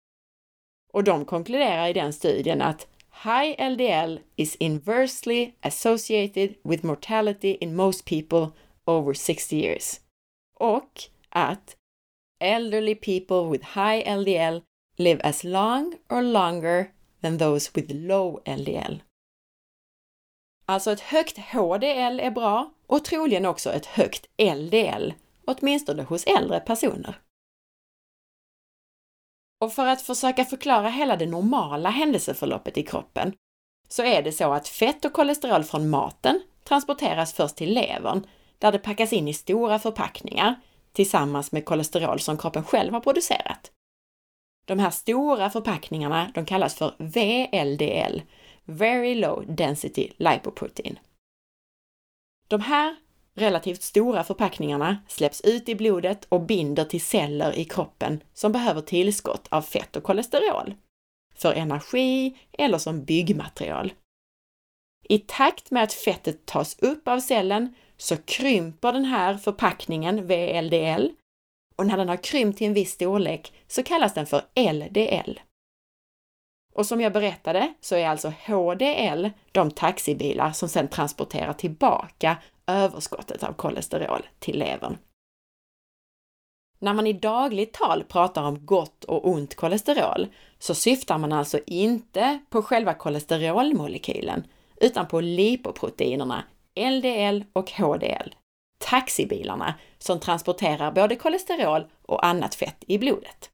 Och 0.96 1.04
de 1.04 1.24
konkluderar 1.24 1.88
i 1.88 1.92
den 1.92 2.12
studien 2.12 2.62
att 2.62 2.86
High 3.24 3.70
LDL 3.70 4.20
is 4.36 4.56
inversely 4.56 5.52
associated 5.60 6.54
with 6.64 6.86
mortality 6.86 7.56
in 7.60 7.76
most 7.76 8.04
people 8.04 8.48
over 8.84 9.14
60 9.14 9.56
years. 9.56 10.00
Och 10.60 11.02
att 11.28 11.76
elderly 12.40 12.94
people 12.94 13.50
with 13.50 13.64
high 13.64 14.18
LDL 14.18 14.62
live 14.96 15.20
as 15.22 15.44
long 15.44 15.94
or 16.08 16.22
longer 16.22 16.86
than 17.22 17.38
those 17.38 17.70
with 17.74 17.94
low 17.94 18.42
LDL. 18.44 19.02
Alltså 20.66 20.92
ett 20.92 21.00
högt 21.00 21.38
HDL 21.38 22.20
är 22.20 22.30
bra 22.30 22.70
och 22.86 23.04
troligen 23.04 23.46
också 23.46 23.72
ett 23.72 23.86
högt 23.86 24.26
LDL, 24.38 25.12
åtminstone 25.44 26.02
hos 26.02 26.24
äldre 26.24 26.60
personer. 26.60 27.20
Och 29.60 29.72
för 29.72 29.86
att 29.86 30.02
försöka 30.02 30.44
förklara 30.44 30.88
hela 30.88 31.16
det 31.16 31.26
normala 31.26 31.90
händelseförloppet 31.90 32.78
i 32.78 32.82
kroppen 32.82 33.32
så 33.88 34.02
är 34.02 34.22
det 34.22 34.32
så 34.32 34.52
att 34.52 34.68
fett 34.68 35.04
och 35.04 35.12
kolesterol 35.12 35.64
från 35.64 35.90
maten 35.90 36.40
transporteras 36.64 37.32
först 37.32 37.56
till 37.56 37.74
levern 37.74 38.26
där 38.58 38.72
det 38.72 38.78
packas 38.78 39.12
in 39.12 39.28
i 39.28 39.34
stora 39.34 39.78
förpackningar 39.78 40.54
tillsammans 40.92 41.52
med 41.52 41.64
kolesterol 41.64 42.20
som 42.20 42.38
kroppen 42.38 42.64
själv 42.64 42.92
har 42.92 43.00
producerat. 43.00 43.70
De 44.64 44.78
här 44.78 44.90
stora 44.90 45.50
förpackningarna, 45.50 46.30
de 46.34 46.46
kallas 46.46 46.74
för 46.74 46.94
VLDL, 46.98 48.22
Very 48.64 49.14
Low 49.14 49.44
Density 49.56 50.12
Lipoprotein. 50.16 50.98
De 52.48 52.60
här 52.60 52.96
relativt 53.36 53.82
stora 53.82 54.24
förpackningarna 54.24 54.96
släpps 55.08 55.40
ut 55.40 55.68
i 55.68 55.74
blodet 55.74 56.26
och 56.28 56.40
binder 56.40 56.84
till 56.84 57.00
celler 57.00 57.58
i 57.58 57.64
kroppen 57.64 58.22
som 58.34 58.52
behöver 58.52 58.80
tillskott 58.80 59.46
av 59.50 59.62
fett 59.62 59.96
och 59.96 60.02
kolesterol 60.02 60.74
för 61.34 61.52
energi 61.52 62.38
eller 62.52 62.78
som 62.78 63.04
byggmaterial. 63.04 63.92
I 65.08 65.18
takt 65.18 65.70
med 65.70 65.82
att 65.82 65.92
fettet 65.92 66.46
tas 66.46 66.78
upp 66.78 67.08
av 67.08 67.20
cellen 67.20 67.74
så 67.96 68.16
krymper 68.16 68.92
den 68.92 69.04
här 69.04 69.34
förpackningen 69.34 70.26
VLDL 70.26 71.10
och 71.76 71.86
när 71.86 71.96
den 71.96 72.08
har 72.08 72.16
krympt 72.16 72.58
till 72.58 72.66
en 72.66 72.74
viss 72.74 72.92
storlek 72.92 73.52
så 73.66 73.82
kallas 73.82 74.14
den 74.14 74.26
för 74.26 74.42
LDL. 74.72 75.40
Och 76.74 76.86
som 76.86 77.00
jag 77.00 77.12
berättade 77.12 77.74
så 77.80 77.94
är 77.94 78.08
alltså 78.08 78.32
HDL 78.46 79.26
de 79.52 79.70
taxibilar 79.70 80.52
som 80.52 80.68
sedan 80.68 80.88
transporterar 80.88 81.52
tillbaka 81.52 82.36
överskottet 82.66 83.42
av 83.42 83.52
kolesterol 83.52 84.26
till 84.38 84.58
levern. 84.58 84.98
När 86.78 86.94
man 86.94 87.06
i 87.06 87.12
dagligt 87.12 87.72
tal 87.72 88.04
pratar 88.04 88.42
om 88.42 88.66
gott 88.66 89.04
och 89.04 89.28
ont 89.28 89.54
kolesterol 89.54 90.26
så 90.58 90.74
syftar 90.74 91.18
man 91.18 91.32
alltså 91.32 91.58
inte 91.66 92.38
på 92.50 92.62
själva 92.62 92.94
kolesterolmolekylen 92.94 94.46
utan 94.80 95.08
på 95.08 95.20
lipoproteinerna 95.20 96.44
LDL 96.74 97.44
och 97.52 97.70
HDL 97.70 98.34
taxibilarna 98.78 99.74
som 99.98 100.20
transporterar 100.20 100.92
både 100.92 101.16
kolesterol 101.16 101.84
och 102.02 102.26
annat 102.26 102.54
fett 102.54 102.84
i 102.86 102.98
blodet. 102.98 103.50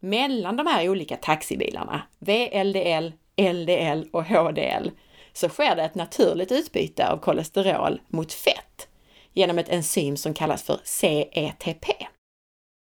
Mellan 0.00 0.56
de 0.56 0.66
här 0.66 0.88
olika 0.88 1.16
taxibilarna, 1.16 2.02
VLDL, 2.18 3.12
LDL 3.36 4.08
och 4.12 4.24
HDL, 4.24 4.90
så 5.36 5.48
sker 5.48 5.76
det 5.76 5.82
ett 5.82 5.94
naturligt 5.94 6.52
utbyte 6.52 7.08
av 7.08 7.16
kolesterol 7.16 8.00
mot 8.08 8.32
fett 8.32 8.88
genom 9.32 9.58
ett 9.58 9.68
enzym 9.68 10.16
som 10.16 10.34
kallas 10.34 10.62
för 10.62 10.80
CETP. 10.84 11.86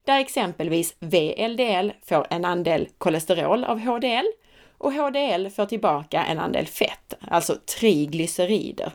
Där 0.04 0.20
exempelvis 0.20 0.96
VLDL 1.00 1.92
får 2.02 2.26
en 2.30 2.44
andel 2.44 2.88
kolesterol 2.98 3.64
av 3.64 3.78
HDL 3.80 4.26
och 4.78 4.92
HDL 4.92 5.50
får 5.50 5.66
tillbaka 5.66 6.24
en 6.24 6.38
andel 6.38 6.66
fett, 6.66 7.14
alltså 7.20 7.56
triglycerider. 7.78 8.92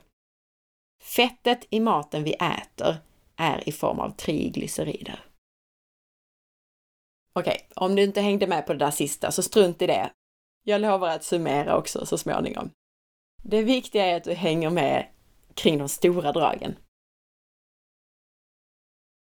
Fettet 1.03 1.67
i 1.69 1.79
maten 1.79 2.23
vi 2.23 2.33
äter 2.33 2.95
är 3.35 3.69
i 3.69 3.71
form 3.71 3.99
av 3.99 4.09
triglycerider. 4.09 5.19
Okej, 7.35 7.53
okay, 7.53 7.85
om 7.85 7.95
du 7.95 8.03
inte 8.03 8.21
hängde 8.21 8.47
med 8.47 8.67
på 8.67 8.73
det 8.73 8.79
där 8.79 8.91
sista 8.91 9.31
så 9.31 9.43
strunt 9.43 9.81
i 9.81 9.87
det. 9.87 10.11
Jag 10.63 10.81
lovar 10.81 11.09
att 11.09 11.23
summera 11.23 11.77
också 11.77 12.05
så 12.05 12.17
småningom. 12.17 12.69
Det 13.45 13.63
viktiga 13.63 14.05
är 14.05 14.17
att 14.17 14.23
du 14.23 14.33
hänger 14.33 14.69
med 14.69 15.07
kring 15.53 15.77
de 15.77 15.89
stora 15.89 16.31
dragen. 16.31 16.75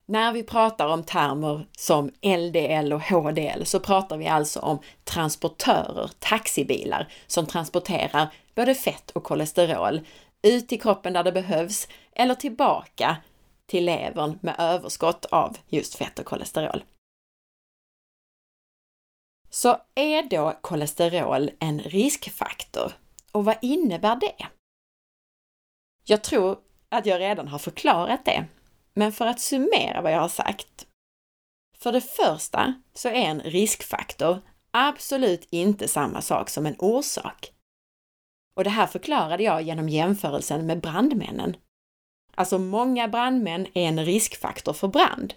När 0.06 0.34
vi 0.34 0.44
pratar 0.44 0.88
om 0.88 1.04
termer 1.04 1.68
som 1.78 2.12
LDL 2.22 2.94
och 2.94 3.02
HDL 3.02 3.64
så 3.66 3.80
pratar 3.80 4.18
vi 4.18 4.28
alltså 4.28 4.60
om 4.60 4.80
transportörer, 5.04 6.12
taxibilar, 6.20 7.14
som 7.28 7.46
transporterar 7.46 8.34
både 8.56 8.76
fett 8.76 9.12
och 9.12 9.24
kolesterol 9.24 10.02
ut 10.42 10.72
i 10.74 10.78
kroppen 10.78 11.14
där 11.14 11.24
det 11.24 11.32
behövs 11.32 11.88
eller 12.12 12.36
tillbaka 12.36 13.18
till 13.66 13.86
levern 13.86 14.40
med 14.42 14.56
överskott 14.58 15.26
av 15.26 15.58
just 15.68 15.96
fett 15.96 16.20
och 16.20 16.26
kolesterol. 16.26 16.84
Så 19.50 19.78
är 19.96 20.24
då 20.24 20.58
kolesterol 20.62 21.52
en 21.60 21.80
riskfaktor? 21.80 22.94
Och 23.32 23.46
vad 23.46 23.58
innebär 23.62 24.15
det? 24.15 24.48
Jag 26.04 26.24
tror 26.24 26.60
att 26.89 27.06
jag 27.06 27.20
redan 27.20 27.48
har 27.48 27.60
förklarat 27.60 28.26
det. 28.26 28.46
Men 28.94 29.12
för 29.12 29.26
att 29.26 29.39
summera 29.39 30.02
vad 30.02 30.12
jag 30.12 30.20
har 30.20 30.30
sagt. 30.30 30.88
För 31.78 31.92
det 31.92 32.02
första 32.02 32.74
så 32.94 33.08
är 33.08 33.13
en 33.13 33.42
riskfaktor 33.42 34.42
absolut 34.72 35.48
inte 35.52 35.88
samma 35.88 36.22
sak 36.22 36.50
som 36.50 36.65
en 36.65 36.76
orsak. 36.80 37.54
Och 38.56 38.63
det 38.63 38.70
här 38.70 38.88
förklarade 38.88 39.44
jag 39.44 39.62
genom 39.62 39.89
jämförelsen 39.89 40.65
med 40.65 40.82
brandmännen. 40.82 41.58
Alltså 42.36 42.60
många 42.60 43.08
brandmän 43.08 43.68
är 43.74 43.88
en 43.88 44.06
riskfaktor 44.06 44.74
för 44.74 44.88
brand. 44.88 45.34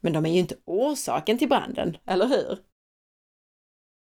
Men 0.00 0.12
de 0.12 0.26
är 0.26 0.30
ju 0.30 0.38
inte 0.38 0.56
orsaken 0.64 1.38
till 1.38 1.48
branden, 1.48 1.96
eller 2.06 2.26
hur? 2.26 2.58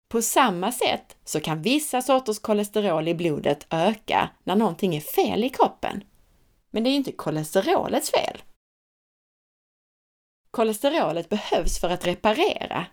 På 0.10 0.22
samma 0.22 0.72
sätt 0.72 1.18
så 1.26 1.40
kan 1.40 1.62
vissa 1.62 2.02
sorters 2.02 2.40
kolesterol 2.40 3.08
i 3.08 3.14
blodet 3.14 3.68
öka 3.70 4.30
när 4.44 4.56
någonting 4.56 4.96
är 4.96 5.02
fel 5.02 5.44
i 5.44 5.50
kroppen. 5.50 6.04
Men 6.72 6.84
det 6.84 6.90
är 6.90 6.92
ju 6.92 6.98
inte 6.98 7.12
kolesterolets 7.12 8.12
fel. 8.12 8.42
Kolesterolet 10.52 11.30
behövs 11.30 11.80
för 11.80 11.90
att 11.90 12.08
reparera. 12.08 12.86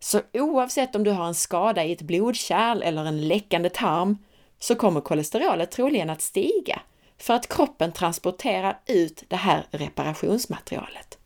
Så 0.00 0.20
oavsett 0.32 0.96
om 0.96 1.04
du 1.04 1.10
har 1.10 1.26
en 1.26 1.34
skada 1.34 1.84
i 1.84 1.92
ett 1.92 2.02
blodkärl 2.02 2.82
eller 2.82 3.04
en 3.04 3.28
läckande 3.28 3.68
tarm 3.68 4.18
så 4.58 4.74
kommer 4.74 5.00
kolesterolet 5.00 5.70
troligen 5.70 6.10
att 6.10 6.22
stiga 6.22 6.80
för 7.18 7.34
att 7.34 7.48
kroppen 7.48 7.92
transporterar 7.92 8.80
ut 8.86 9.24
det 9.28 9.36
här 9.36 9.66
reparationsmaterialet. 9.70 11.17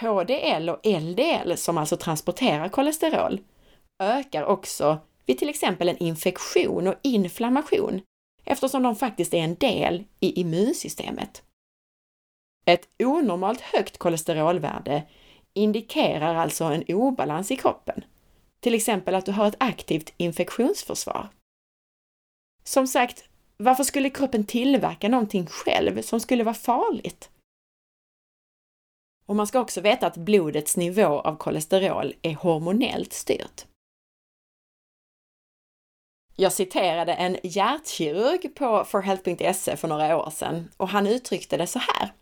HDL 0.00 0.68
och 0.68 0.86
LDL, 0.86 1.56
som 1.56 1.78
alltså 1.78 1.96
transporterar 1.96 2.68
kolesterol, 2.68 3.40
ökar 4.02 4.44
också 4.44 4.98
vid 5.26 5.38
till 5.38 5.48
exempel 5.48 5.88
en 5.88 5.98
infektion 5.98 6.88
och 6.88 6.94
inflammation 7.02 8.00
eftersom 8.44 8.82
de 8.82 8.96
faktiskt 8.96 9.34
är 9.34 9.38
en 9.38 9.54
del 9.54 10.04
i 10.20 10.40
immunsystemet. 10.40 11.42
Ett 12.64 12.88
onormalt 12.98 13.60
högt 13.60 13.98
kolesterolvärde 13.98 15.02
indikerar 15.54 16.34
alltså 16.34 16.64
en 16.64 16.84
obalans 16.88 17.50
i 17.50 17.56
kroppen, 17.56 18.04
till 18.60 18.74
exempel 18.74 19.14
att 19.14 19.26
du 19.26 19.32
har 19.32 19.48
ett 19.48 19.56
aktivt 19.58 20.12
infektionsförsvar. 20.16 21.28
Som 22.64 22.86
sagt, 22.86 23.24
varför 23.56 23.84
skulle 23.84 24.10
kroppen 24.10 24.44
tillverka 24.44 25.08
någonting 25.08 25.46
själv 25.46 26.02
som 26.02 26.20
skulle 26.20 26.44
vara 26.44 26.54
farligt? 26.54 27.30
Och 29.30 29.36
man 29.36 29.46
ska 29.46 29.60
också 29.60 29.80
veta 29.80 30.06
att 30.06 30.16
blodets 30.16 30.76
nivå 30.76 31.20
av 31.20 31.36
kolesterol 31.36 32.14
är 32.22 32.34
hormonellt 32.34 33.12
styrt. 33.12 33.66
Jag 36.36 36.52
citerade 36.52 37.14
en 37.14 37.36
hjärtkirurg 37.42 38.54
på 38.54 38.84
forhealth.se 38.84 39.76
för 39.76 39.88
några 39.88 40.16
år 40.16 40.30
sedan 40.30 40.70
och 40.76 40.88
han 40.88 41.06
uttryckte 41.06 41.56
det 41.56 41.66
så 41.66 41.78
här. 41.78 42.12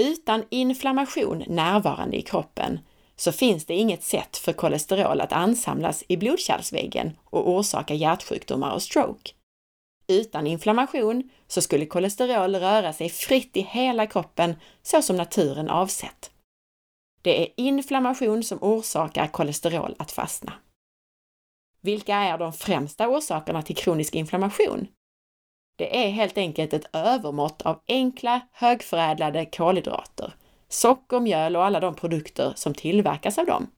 Utan 0.00 0.44
inflammation 0.50 1.44
närvarande 1.46 2.16
i 2.16 2.22
kroppen 2.22 2.78
så 3.16 3.32
finns 3.32 3.64
det 3.64 3.74
inget 3.74 4.02
sätt 4.02 4.36
för 4.36 4.52
kolesterol 4.52 5.20
att 5.20 5.32
ansamlas 5.32 6.04
i 6.08 6.16
blodkärlsväggen 6.16 7.16
och 7.24 7.50
orsaka 7.50 7.94
hjärtsjukdomar 7.94 8.74
och 8.74 8.82
stroke. 8.82 9.32
Utan 10.08 10.46
inflammation 10.46 11.30
så 11.46 11.62
skulle 11.62 11.86
kolesterol 11.86 12.54
röra 12.54 12.92
sig 12.92 13.08
fritt 13.08 13.56
i 13.56 13.60
hela 13.60 14.06
kroppen 14.06 14.54
så 14.82 15.02
som 15.02 15.16
naturen 15.16 15.70
avsett. 15.70 16.30
Det 17.22 17.42
är 17.42 17.52
inflammation 17.56 18.42
som 18.42 18.58
orsakar 18.62 19.26
kolesterol 19.26 19.94
att 19.98 20.12
fastna. 20.12 20.52
Vilka 21.80 22.14
är 22.14 22.38
de 22.38 22.52
främsta 22.52 23.08
orsakerna 23.08 23.62
till 23.62 23.76
kronisk 23.76 24.14
inflammation? 24.14 24.86
Det 25.78 26.06
är 26.06 26.10
helt 26.10 26.38
enkelt 26.38 26.72
ett 26.72 26.90
övermått 26.92 27.62
av 27.62 27.82
enkla, 27.88 28.40
högförädlade 28.52 29.46
kolhydrater, 29.46 30.34
socker, 30.68 31.20
mjöl 31.20 31.56
och 31.56 31.64
alla 31.64 31.80
de 31.80 31.94
produkter 31.94 32.52
som 32.56 32.74
tillverkas 32.74 33.38
av 33.38 33.46
dem. 33.46 33.70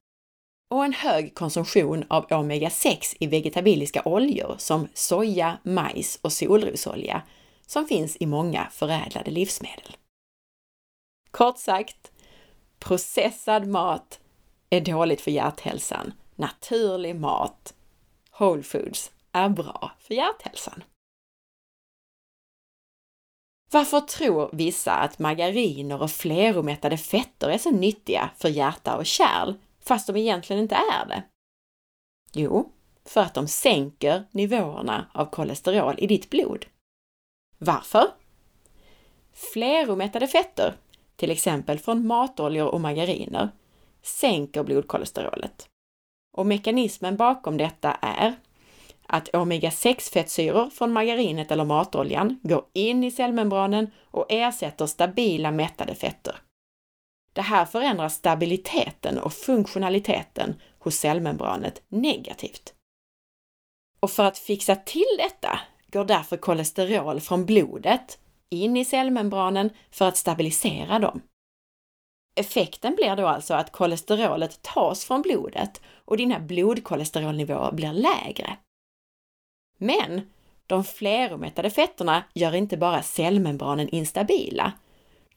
Och 0.71 0.85
en 0.85 0.93
hög 0.93 1.35
konsumtion 1.35 2.05
av 2.09 2.27
omega-6 2.27 3.17
i 3.21 3.27
vegetabiliska 3.27 4.03
oljor 4.05 4.55
som 4.59 4.89
soja, 4.95 5.59
majs 5.63 6.19
och 6.23 6.33
solrosolja 6.33 7.23
som 7.67 7.87
finns 7.87 8.17
i 8.21 8.27
många 8.27 8.69
förädlade 8.71 9.31
livsmedel. 9.31 9.97
Kort 11.31 11.59
sagt, 11.59 12.13
processad 12.79 13.67
mat 13.67 14.21
är 14.71 14.81
dåligt 14.81 15.21
för 15.21 15.31
hjärthälsan. 15.31 16.13
Naturlig 16.35 17.17
mat, 17.17 17.75
whole 18.39 18.63
foods, 18.63 19.11
är 19.33 19.49
bra 19.49 19.93
för 19.99 20.15
hjärthälsan. 20.15 20.85
Varför 23.71 24.01
tror 24.01 24.51
vissa 24.53 24.93
att 24.93 25.19
margariner 25.19 26.03
och 26.03 26.11
fleromättade 26.11 26.97
fetter 26.97 27.49
är 27.49 27.59
så 27.59 27.71
nyttiga 27.71 28.31
för 28.37 28.49
hjärta 28.49 28.97
och 28.97 29.07
kärl, 29.07 29.55
fast 29.89 30.07
de 30.07 30.17
egentligen 30.17 30.63
inte 30.63 30.75
är 30.75 31.07
det? 31.07 31.23
Jo, 32.33 32.73
för 33.05 33.21
att 33.21 33.35
de 33.35 33.49
sänker 33.49 34.25
nivåerna 34.31 35.11
av 35.13 35.27
kolesterol 35.27 35.95
i 35.99 36.07
ditt 36.07 36.31
blod. 36.31 36.67
Varför? 37.59 38.07
Fleromättade 39.53 40.27
fetter, 40.27 40.75
till 41.17 41.31
exempel 41.31 41.79
från 41.79 42.07
matoljor 42.07 42.69
och 42.69 42.81
margariner, 42.81 43.49
sänker 44.03 44.63
blodkolesterolet. 44.63 45.69
Och 46.33 46.47
mekanismen 46.47 47.17
bakom 47.17 47.57
detta 47.57 47.93
är 47.93 48.35
att 49.07 49.29
omega-6-fettsyror 49.29 50.71
från 50.71 50.93
margarinet 50.93 51.51
eller 51.51 51.65
matoljan 51.65 52.41
går 52.43 52.65
in 52.73 53.05
i 53.05 53.11
cellmembranen 53.11 53.91
och 54.05 54.27
ersätter 54.29 54.87
stabila 54.87 55.51
mättade 55.51 55.95
fetter. 55.95 56.37
Det 57.39 57.43
här 57.43 57.65
förändrar 57.65 58.09
stabiliteten 58.09 59.19
och 59.19 59.33
funktionaliteten 59.33 60.61
hos 60.79 60.95
cellmembranet 60.97 61.83
negativt. 61.89 62.75
Och 64.01 64.11
för 64.11 64.25
att 64.25 64.39
fixa 64.39 64.77
till 64.77 65.17
detta 65.19 65.61
går 65.87 66.05
därför 66.05 66.37
kolesterol 66.37 67.21
från 67.21 67.47
blodet 67.47 68.19
in 68.51 68.77
i 68.77 68.85
cellmembranen 68.85 69.71
för 69.91 70.09
att 70.09 70.17
stabilisera 70.17 70.99
dem. 70.99 71.23
Effekten 72.35 72.95
blir 72.95 73.17
då 73.17 73.27
alltså 73.27 73.55
att 73.55 73.73
kolesterolet 73.73 74.63
tas 74.63 75.05
från 75.05 75.23
blodet 75.23 75.81
och 76.05 76.17
dina 76.17 76.41
blodkolesterolnivåer 76.41 77.73
blir 77.73 77.93
lägre. 77.93 78.57
Men 79.79 80.31
de 80.67 80.85
fleromättade 80.85 81.71
fetterna 81.71 82.25
gör 82.35 82.55
inte 82.55 82.77
bara 82.77 83.03
cellmembranen 83.03 83.89
instabila. 83.89 84.73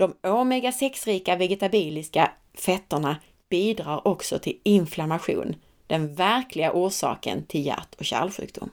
De 0.02 0.14
omega-6-rika 0.24 1.36
vegetabiliska 1.36 2.32
fetterna 2.54 3.16
bidrar 3.50 4.08
också 4.08 4.40
till 4.40 4.60
inflammation, 4.64 5.56
den 5.88 6.16
verkliga 6.16 6.74
orsaken 6.74 7.46
till 7.46 7.66
hjärt 7.66 7.96
och 7.96 8.06
kärlsjukdom. 8.06 8.70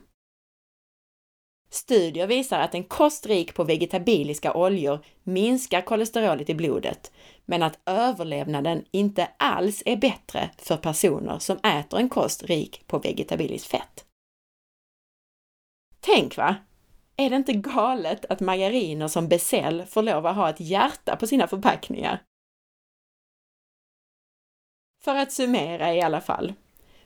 Studier 1.71 2.27
visar 2.27 2.61
att 2.61 2.75
en 2.75 2.85
kost 2.85 3.27
rik 3.27 3.55
på 3.55 3.64
vegetabiliska 3.64 4.55
oljor 4.55 5.05
minskar 5.23 5.81
kolesterolet 5.81 6.51
i 6.51 6.55
blodet, 6.55 7.12
men 7.45 7.62
att 7.62 7.79
överlevnaden 7.87 8.85
inte 8.91 9.29
alls 9.37 9.83
är 9.87 9.97
bättre 9.97 10.51
för 10.59 10.77
personer 10.77 11.38
som 11.38 11.59
äter 11.59 11.99
en 11.99 12.09
kost 12.09 12.43
rik 12.43 12.83
på 12.87 12.99
vegetabiliskt 12.99 13.71
fett. 13.71 14.05
Tänk 16.01 16.37
va! 16.37 16.57
Är 17.20 17.31
det 17.31 17.37
inte 17.37 17.52
galet 17.52 18.24
att 18.24 18.40
margariner 18.40 19.09
som 19.09 19.28
Becell 19.28 19.85
får 19.87 20.02
lov 20.02 20.26
att 20.26 20.37
ha 20.37 20.50
ett 20.50 20.61
hjärta 20.61 21.16
på 21.16 21.26
sina 21.26 21.46
förpackningar? 21.46 22.22
För 25.04 25.14
att 25.14 25.33
summera 25.33 25.94
i 25.94 26.02
alla 26.02 26.20
fall. 26.20 26.52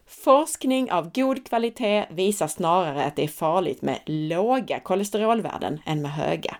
Forskning 0.06 0.92
av 0.92 1.12
god 1.12 1.46
kvalitet 1.46 2.06
visar 2.10 2.46
snarare 2.46 3.04
att 3.04 3.16
det 3.16 3.24
är 3.24 3.28
farligt 3.28 3.82
med 3.82 4.00
låga 4.06 4.80
kolesterolvärden 4.80 5.80
än 5.86 6.02
med 6.02 6.12
höga. 6.12 6.56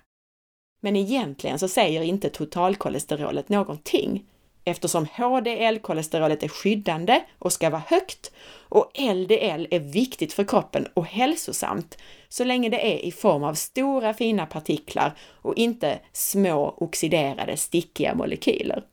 Men 0.81 0.97
egentligen 0.97 1.59
så 1.59 1.69
säger 1.69 2.03
inte 2.03 2.31
totalkolesterolet 2.31 3.49
någonting 3.49 4.27
eftersom 4.65 5.07
HDL-kolesterolet 5.07 6.43
är 6.43 6.49
skyddande 6.49 7.23
och 7.39 7.53
ska 7.53 7.71
vara 7.71 7.83
högt 7.87 8.33
och 8.69 8.91
LDL 8.99 9.67
är 9.71 9.81
viktigt 9.81 10.33
för 10.33 10.45
kroppen 10.45 10.89
och 10.95 11.07
hälsosamt 11.07 11.99
så 12.29 12.45
länge 12.45 12.69
det 12.69 12.95
är 12.95 12.99
i 12.99 13.13
form 13.13 13.45
av 13.45 13.55
stora 13.55 14.15
fina 14.15 14.47
partiklar 14.47 15.15
och 15.29 15.57
inte 15.57 15.99
små 16.13 16.75
oxiderade 16.77 17.57
stickiga 17.57 18.15
molekyler. 18.15 18.85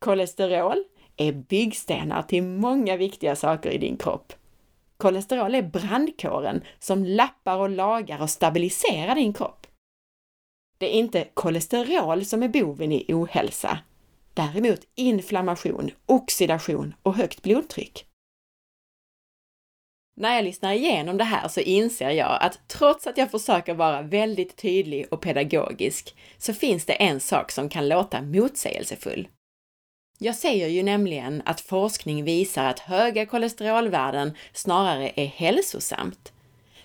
Kolesterol 0.00 0.84
är 1.16 1.32
byggstenar 1.32 2.22
till 2.22 2.42
många 2.42 2.96
viktiga 2.96 3.36
saker 3.36 3.70
i 3.70 3.78
din 3.78 3.96
kropp. 3.96 4.32
Kolesterol 4.96 5.54
är 5.54 5.62
brandkåren 5.62 6.62
som 6.78 7.04
lappar 7.04 7.56
och 7.58 7.70
lagar 7.70 8.22
och 8.22 8.30
stabiliserar 8.30 9.14
din 9.14 9.32
kropp. 9.32 9.66
Det 10.78 10.96
är 10.96 10.98
inte 10.98 11.28
kolesterol 11.34 12.24
som 12.24 12.42
är 12.42 12.48
boven 12.48 12.92
i 12.92 13.04
ohälsa, 13.08 13.78
däremot 14.34 14.80
inflammation, 14.94 15.90
oxidation 16.06 16.94
och 17.02 17.14
högt 17.14 17.42
blodtryck. 17.42 18.06
När 20.16 20.34
jag 20.34 20.44
lyssnar 20.44 20.72
igenom 20.72 21.16
det 21.16 21.24
här 21.24 21.48
så 21.48 21.60
inser 21.60 22.10
jag 22.10 22.38
att 22.40 22.68
trots 22.68 23.06
att 23.06 23.18
jag 23.18 23.30
försöker 23.30 23.74
vara 23.74 24.02
väldigt 24.02 24.56
tydlig 24.56 25.06
och 25.10 25.20
pedagogisk 25.20 26.16
så 26.38 26.54
finns 26.54 26.84
det 26.84 26.92
en 26.92 27.20
sak 27.20 27.50
som 27.50 27.68
kan 27.68 27.88
låta 27.88 28.22
motsägelsefull. 28.22 29.28
Jag 30.18 30.34
säger 30.34 30.68
ju 30.68 30.82
nämligen 30.82 31.42
att 31.44 31.60
forskning 31.60 32.24
visar 32.24 32.64
att 32.64 32.78
höga 32.78 33.26
kolesterolvärden 33.26 34.36
snarare 34.52 35.12
är 35.16 35.26
hälsosamt. 35.26 36.32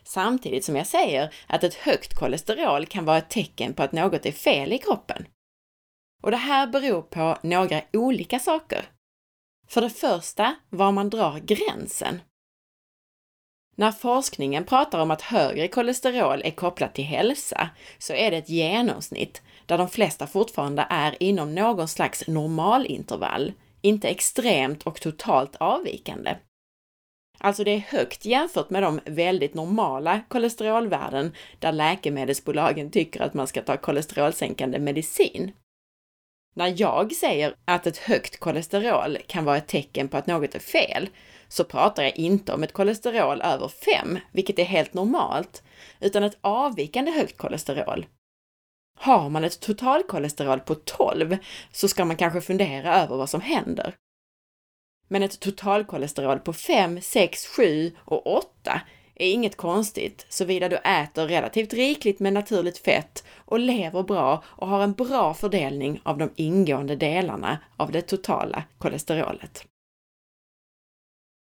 Samtidigt 0.03 0.65
som 0.65 0.75
jag 0.75 0.87
säger 0.87 1.33
att 1.47 1.63
ett 1.63 1.73
högt 1.73 2.13
kolesterol 2.13 2.85
kan 2.85 3.05
vara 3.05 3.17
ett 3.17 3.29
tecken 3.29 3.73
på 3.73 3.83
att 3.83 3.91
något 3.91 4.25
är 4.25 4.31
fel 4.31 4.73
i 4.73 4.77
kroppen. 4.77 5.25
Och 6.23 6.31
det 6.31 6.37
här 6.37 6.67
beror 6.67 7.01
på 7.01 7.37
några 7.41 7.81
olika 7.93 8.39
saker. 8.39 8.85
För 9.67 9.81
det 9.81 9.89
första, 9.89 10.55
var 10.69 10.91
man 10.91 11.09
drar 11.09 11.39
gränsen. 11.39 12.21
När 13.77 13.91
forskningen 13.91 14.63
pratar 14.63 14.99
om 14.99 15.11
att 15.11 15.21
högre 15.21 15.67
kolesterol 15.67 16.41
är 16.45 16.51
kopplat 16.51 16.95
till 16.95 17.03
hälsa 17.03 17.69
så 17.97 18.13
är 18.13 18.31
det 18.31 18.37
ett 18.37 18.49
genomsnitt 18.49 19.41
där 19.65 19.77
de 19.77 19.89
flesta 19.89 20.27
fortfarande 20.27 20.87
är 20.89 21.23
inom 21.23 21.55
någon 21.55 21.87
slags 21.87 22.27
normalintervall, 22.27 23.53
inte 23.81 24.07
extremt 24.07 24.83
och 24.83 25.01
totalt 25.01 25.55
avvikande. 25.55 26.35
Alltså 27.37 27.63
det 27.63 27.71
är 27.71 27.79
högt 27.79 28.25
jämfört 28.25 28.69
med 28.69 28.83
de 28.83 28.99
väldigt 29.05 29.53
normala 29.53 30.21
kolesterolvärden 30.27 31.33
där 31.59 31.71
läkemedelsbolagen 31.71 32.91
tycker 32.91 33.21
att 33.21 33.33
man 33.33 33.47
ska 33.47 33.61
ta 33.61 33.77
kolesterolsänkande 33.77 34.79
medicin. 34.79 35.51
När 36.57 36.73
jag 36.77 37.13
säger 37.13 37.55
att 37.65 37.87
ett 37.87 37.97
högt 37.97 38.39
kolesterol 38.39 39.17
kan 39.27 39.45
vara 39.45 39.57
ett 39.57 39.67
tecken 39.67 40.07
på 40.07 40.17
att 40.17 40.27
något 40.27 40.55
är 40.55 40.59
fel, 40.59 41.09
så 41.47 41.63
pratar 41.63 42.03
jag 42.03 42.17
inte 42.17 42.53
om 42.53 42.63
ett 42.63 42.73
kolesterol 42.73 43.41
över 43.41 43.67
5, 43.67 44.19
vilket 44.31 44.59
är 44.59 44.63
helt 44.63 44.93
normalt, 44.93 45.63
utan 45.99 46.23
ett 46.23 46.37
avvikande 46.41 47.11
högt 47.11 47.37
kolesterol. 47.37 48.05
Har 48.99 49.29
man 49.29 49.43
ett 49.43 49.59
totalkolesterol 49.59 50.59
på 50.59 50.75
12 50.75 51.37
så 51.71 51.87
ska 51.87 52.05
man 52.05 52.17
kanske 52.17 52.41
fundera 52.41 53.01
över 53.01 53.17
vad 53.17 53.29
som 53.29 53.41
händer. 53.41 53.95
Men 55.07 55.23
ett 55.23 55.39
totalkolesterol 55.39 56.39
på 56.39 56.53
5, 56.53 57.01
6, 57.01 57.47
7 57.47 57.91
och 57.97 58.27
8 58.37 58.81
är 59.15 59.31
inget 59.31 59.57
konstigt 59.57 60.25
såvida 60.29 60.69
du 60.69 60.75
äter 60.75 61.27
relativt 61.27 61.73
rikligt 61.73 62.19
med 62.19 62.33
naturligt 62.33 62.77
fett 62.77 63.23
och 63.37 63.59
lever 63.59 64.03
bra 64.03 64.43
och 64.45 64.67
har 64.67 64.83
en 64.83 64.93
bra 64.93 65.33
fördelning 65.33 66.01
av 66.03 66.17
de 66.17 66.29
ingående 66.35 66.95
delarna 66.95 67.59
av 67.77 67.91
det 67.91 68.01
totala 68.01 68.63
kolesterolet. 68.77 69.65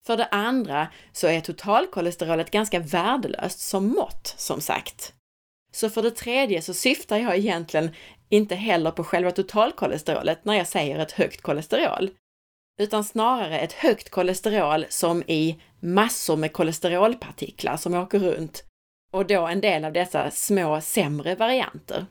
För 0.07 0.17
det 0.17 0.25
andra 0.25 0.87
så 1.11 1.27
är 1.27 1.41
totalkolesterolet 1.41 2.51
ganska 2.51 2.79
värdelöst 2.79 3.59
som 3.59 3.87
mått, 3.87 4.33
som 4.37 4.61
sagt. 4.61 5.13
Så 5.71 5.89
för 5.89 6.01
det 6.01 6.11
tredje 6.11 6.61
så 6.61 6.73
syftar 6.73 7.17
jag 7.17 7.37
egentligen 7.37 7.89
inte 8.29 8.55
heller 8.55 8.91
på 8.91 9.03
själva 9.03 9.31
totalkolesterolet 9.31 10.45
när 10.45 10.53
jag 10.53 10.67
säger 10.67 10.99
ett 10.99 11.11
högt 11.11 11.41
kolesterol, 11.41 12.09
utan 12.81 13.03
snarare 13.03 13.59
ett 13.59 13.73
högt 13.73 14.09
kolesterol 14.09 14.85
som 14.89 15.23
i 15.27 15.61
massor 15.85 16.37
med 16.37 16.53
kolesterolpartiklar 16.53 17.77
som 17.77 17.93
åker 17.93 18.19
runt 18.19 18.63
och 19.11 19.27
då 19.27 19.47
en 19.47 19.61
del 19.61 19.85
av 19.85 19.93
dessa 19.93 20.31
små 20.31 20.81
sämre 20.81 21.35
varianter. 21.35 22.05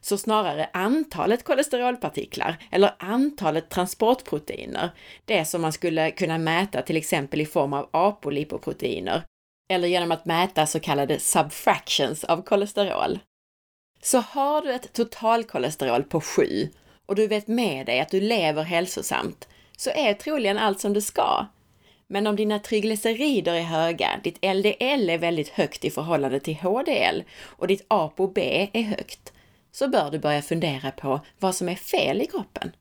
Så 0.00 0.18
snarare 0.18 0.70
antalet 0.72 1.44
kolesterolpartiklar 1.44 2.56
eller 2.70 2.94
antalet 2.98 3.70
transportproteiner, 3.70 4.90
det 5.24 5.44
som 5.44 5.62
man 5.62 5.72
skulle 5.72 6.10
kunna 6.10 6.38
mäta 6.38 6.82
till 6.82 6.96
exempel 6.96 7.40
i 7.40 7.46
form 7.46 7.72
av 7.72 7.88
apolipoproteiner, 7.90 9.22
eller 9.68 9.88
genom 9.88 10.12
att 10.12 10.24
mäta 10.24 10.66
så 10.66 10.80
kallade 10.80 11.18
subfractions 11.18 12.24
av 12.24 12.42
kolesterol. 12.42 13.18
Så 14.02 14.18
har 14.18 14.62
du 14.62 14.72
ett 14.72 14.92
totalkolesterol 14.92 16.02
på 16.02 16.20
7 16.20 16.68
och 17.06 17.14
du 17.14 17.26
vet 17.26 17.48
med 17.48 17.86
dig 17.86 18.00
att 18.00 18.10
du 18.10 18.20
lever 18.20 18.62
hälsosamt, 18.62 19.48
så 19.76 19.90
är 19.90 20.14
troligen 20.14 20.58
allt 20.58 20.80
som 20.80 20.92
det 20.92 21.02
ska. 21.02 21.46
Men 22.08 22.26
om 22.26 22.36
dina 22.36 22.58
triglycerider 22.58 23.54
är 23.54 23.62
höga, 23.62 24.20
ditt 24.24 24.44
LDL 24.44 25.10
är 25.10 25.18
väldigt 25.18 25.48
högt 25.48 25.84
i 25.84 25.90
förhållande 25.90 26.40
till 26.40 26.56
HDL 26.56 27.22
och 27.42 27.66
ditt 27.66 27.86
ApoB 27.88 28.38
är 28.72 28.82
högt, 28.82 29.32
så 29.72 29.88
bör 29.88 30.10
du 30.10 30.18
börja 30.18 30.42
fundera 30.42 30.90
på 30.90 31.20
vad 31.38 31.54
som 31.54 31.68
är 31.68 31.74
fel 31.74 32.22
i 32.22 32.26
kroppen. 32.26 32.72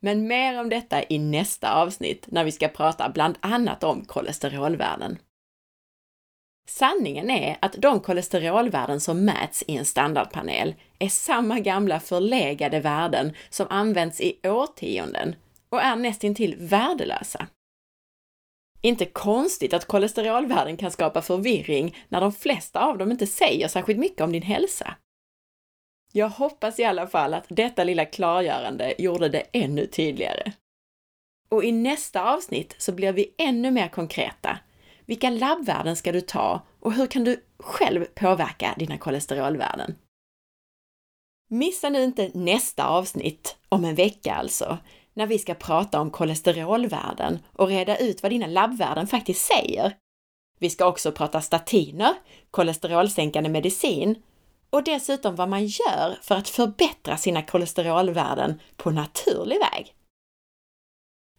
Men 0.00 0.26
mer 0.26 0.60
om 0.60 0.68
detta 0.68 1.02
i 1.08 1.18
nästa 1.18 1.74
avsnitt 1.74 2.24
när 2.26 2.44
vi 2.44 2.52
ska 2.52 2.68
prata 2.68 3.08
bland 3.08 3.38
annat 3.40 3.84
om 3.84 4.04
kolesterolvärden. 4.04 5.18
Sanningen 6.68 7.30
är 7.30 7.56
att 7.60 7.72
de 7.72 8.00
kolesterolvärden 8.00 9.00
som 9.00 9.24
mäts 9.24 9.64
i 9.66 9.76
en 9.76 9.84
standardpanel 9.84 10.74
är 10.98 11.08
samma 11.08 11.60
gamla 11.60 12.00
förlegade 12.00 12.80
värden 12.80 13.32
som 13.50 13.66
används 13.70 14.20
i 14.20 14.40
årtionden 14.44 15.34
och 15.68 15.82
är 15.82 15.96
nästintill 15.96 16.56
värdelösa. 16.58 17.46
Inte 18.88 19.06
konstigt 19.06 19.74
att 19.74 19.84
kolesterolvärden 19.84 20.76
kan 20.76 20.90
skapa 20.90 21.22
förvirring 21.22 21.96
när 22.08 22.20
de 22.20 22.32
flesta 22.32 22.80
av 22.80 22.98
dem 22.98 23.10
inte 23.10 23.26
säger 23.26 23.68
särskilt 23.68 23.98
mycket 23.98 24.20
om 24.20 24.32
din 24.32 24.42
hälsa. 24.42 24.94
Jag 26.12 26.28
hoppas 26.28 26.78
i 26.78 26.84
alla 26.84 27.06
fall 27.06 27.34
att 27.34 27.46
detta 27.48 27.84
lilla 27.84 28.04
klargörande 28.04 28.94
gjorde 28.98 29.28
det 29.28 29.42
ännu 29.52 29.86
tydligare. 29.86 30.52
Och 31.48 31.64
i 31.64 31.72
nästa 31.72 32.32
avsnitt 32.32 32.74
så 32.78 32.92
blir 32.92 33.12
vi 33.12 33.34
ännu 33.38 33.70
mer 33.70 33.88
konkreta. 33.88 34.58
Vilka 35.04 35.30
labbvärden 35.30 35.96
ska 35.96 36.12
du 36.12 36.20
ta 36.20 36.62
och 36.80 36.92
hur 36.92 37.06
kan 37.06 37.24
du 37.24 37.44
själv 37.58 38.04
påverka 38.04 38.74
dina 38.78 38.98
kolesterolvärden? 38.98 39.94
Missa 41.50 41.88
nu 41.88 42.04
inte 42.04 42.30
nästa 42.34 42.88
avsnitt, 42.88 43.56
om 43.68 43.84
en 43.84 43.94
vecka 43.94 44.34
alltså, 44.34 44.78
när 45.18 45.26
vi 45.26 45.38
ska 45.38 45.54
prata 45.54 46.00
om 46.00 46.10
kolesterolvärden 46.10 47.38
och 47.52 47.68
reda 47.68 47.96
ut 47.96 48.22
vad 48.22 48.32
dina 48.32 48.46
labbvärden 48.46 49.06
faktiskt 49.06 49.44
säger. 49.44 49.96
Vi 50.58 50.70
ska 50.70 50.86
också 50.86 51.12
prata 51.12 51.40
statiner, 51.40 52.14
kolesterolsänkande 52.50 53.50
medicin 53.50 54.22
och 54.70 54.84
dessutom 54.84 55.36
vad 55.36 55.48
man 55.48 55.66
gör 55.66 56.18
för 56.22 56.34
att 56.34 56.48
förbättra 56.48 57.16
sina 57.16 57.42
kolesterolvärden 57.42 58.60
på 58.76 58.90
naturlig 58.90 59.58
väg. 59.58 59.94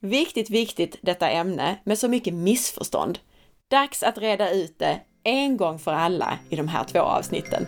Viktigt, 0.01 0.49
viktigt 0.49 0.97
detta 1.01 1.29
ämne 1.29 1.79
med 1.83 1.99
så 1.99 2.07
mycket 2.07 2.33
missförstånd. 2.33 3.19
Dags 3.67 4.03
att 4.03 4.17
reda 4.17 4.51
ut 4.51 4.79
det 4.79 5.01
en 5.23 5.57
gång 5.57 5.79
för 5.79 5.93
alla 5.93 6.39
i 6.49 6.55
de 6.55 6.67
här 6.67 6.83
två 6.83 6.99
avsnitten. 6.99 7.65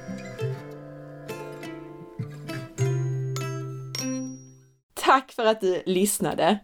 Tack 5.02 5.32
för 5.32 5.46
att 5.46 5.62
du 5.62 5.84
lyssnade! 5.86 6.60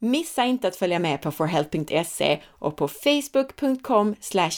Missa 0.00 0.44
inte 0.44 0.68
att 0.68 0.76
följa 0.76 0.98
med 0.98 1.22
på 1.22 1.32
forhealth.se 1.32 2.42
och 2.46 2.76
på 2.76 2.88
facebook.com 2.88 4.14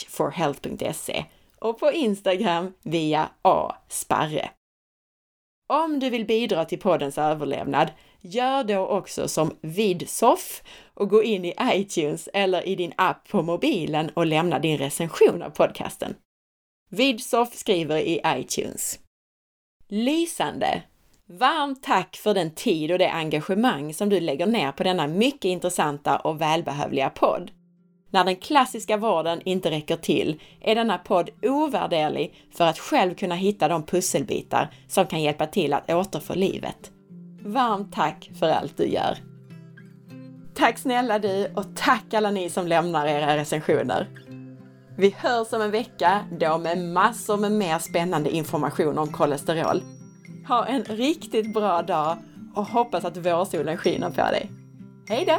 forhealth.se 0.08 1.24
och 1.58 1.78
på 1.78 1.92
Instagram 1.92 2.72
via 2.82 3.30
asparre. 3.42 4.50
Om 5.68 5.98
du 5.98 6.10
vill 6.10 6.24
bidra 6.24 6.64
till 6.64 6.80
poddens 6.80 7.18
överlevnad, 7.18 7.90
gör 8.20 8.64
då 8.64 8.86
också 8.86 9.28
som 9.28 9.56
Vidsoff 9.60 10.62
och 10.94 11.08
gå 11.08 11.22
in 11.22 11.44
i 11.44 11.54
iTunes 11.62 12.28
eller 12.32 12.68
i 12.68 12.76
din 12.76 12.92
app 12.96 13.28
på 13.28 13.42
mobilen 13.42 14.10
och 14.14 14.26
lämna 14.26 14.58
din 14.58 14.78
recension 14.78 15.42
av 15.42 15.50
podcasten. 15.50 16.14
Vidsoff 16.90 17.54
skriver 17.54 17.98
i 17.98 18.20
iTunes. 18.26 18.98
Lysande! 19.88 20.82
Varmt 21.28 21.82
tack 21.82 22.16
för 22.16 22.34
den 22.34 22.50
tid 22.50 22.92
och 22.92 22.98
det 22.98 23.10
engagemang 23.10 23.94
som 23.94 24.08
du 24.08 24.20
lägger 24.20 24.46
ner 24.46 24.72
på 24.72 24.82
denna 24.82 25.06
mycket 25.06 25.44
intressanta 25.44 26.16
och 26.16 26.40
välbehövliga 26.40 27.10
podd. 27.10 27.50
När 28.10 28.24
den 28.24 28.36
klassiska 28.36 28.96
vården 28.96 29.40
inte 29.44 29.70
räcker 29.70 29.96
till 29.96 30.40
är 30.60 30.74
denna 30.74 30.98
podd 30.98 31.30
ovärderlig 31.42 32.34
för 32.56 32.66
att 32.66 32.78
själv 32.78 33.14
kunna 33.14 33.34
hitta 33.34 33.68
de 33.68 33.82
pusselbitar 33.82 34.70
som 34.88 35.06
kan 35.06 35.22
hjälpa 35.22 35.46
till 35.46 35.72
att 35.72 35.90
återfå 35.90 36.34
livet. 36.34 36.90
Varmt 37.40 37.92
tack 37.92 38.30
för 38.38 38.50
allt 38.50 38.76
du 38.76 38.86
gör! 38.86 39.18
Tack 40.54 40.78
snälla 40.78 41.18
du 41.18 41.52
och 41.56 41.76
tack 41.76 42.14
alla 42.14 42.30
ni 42.30 42.50
som 42.50 42.66
lämnar 42.66 43.06
era 43.06 43.36
recensioner! 43.36 44.08
Vi 44.98 45.14
hörs 45.18 45.52
om 45.52 45.62
en 45.62 45.70
vecka, 45.70 46.20
då 46.40 46.58
med 46.58 46.78
massor 46.78 47.36
med 47.36 47.52
mer 47.52 47.78
spännande 47.78 48.30
information 48.30 48.98
om 48.98 49.12
kolesterol. 49.12 49.82
Ha 50.48 50.66
en 50.66 50.84
riktigt 50.84 51.54
bra 51.54 51.82
dag 51.82 52.16
och 52.54 52.64
hoppas 52.64 53.04
att 53.04 53.16
vårsolen 53.16 53.76
skiner 53.76 54.10
på 54.10 54.16
dig. 54.16 54.50
Hej 55.08 55.24
då! 55.26 55.38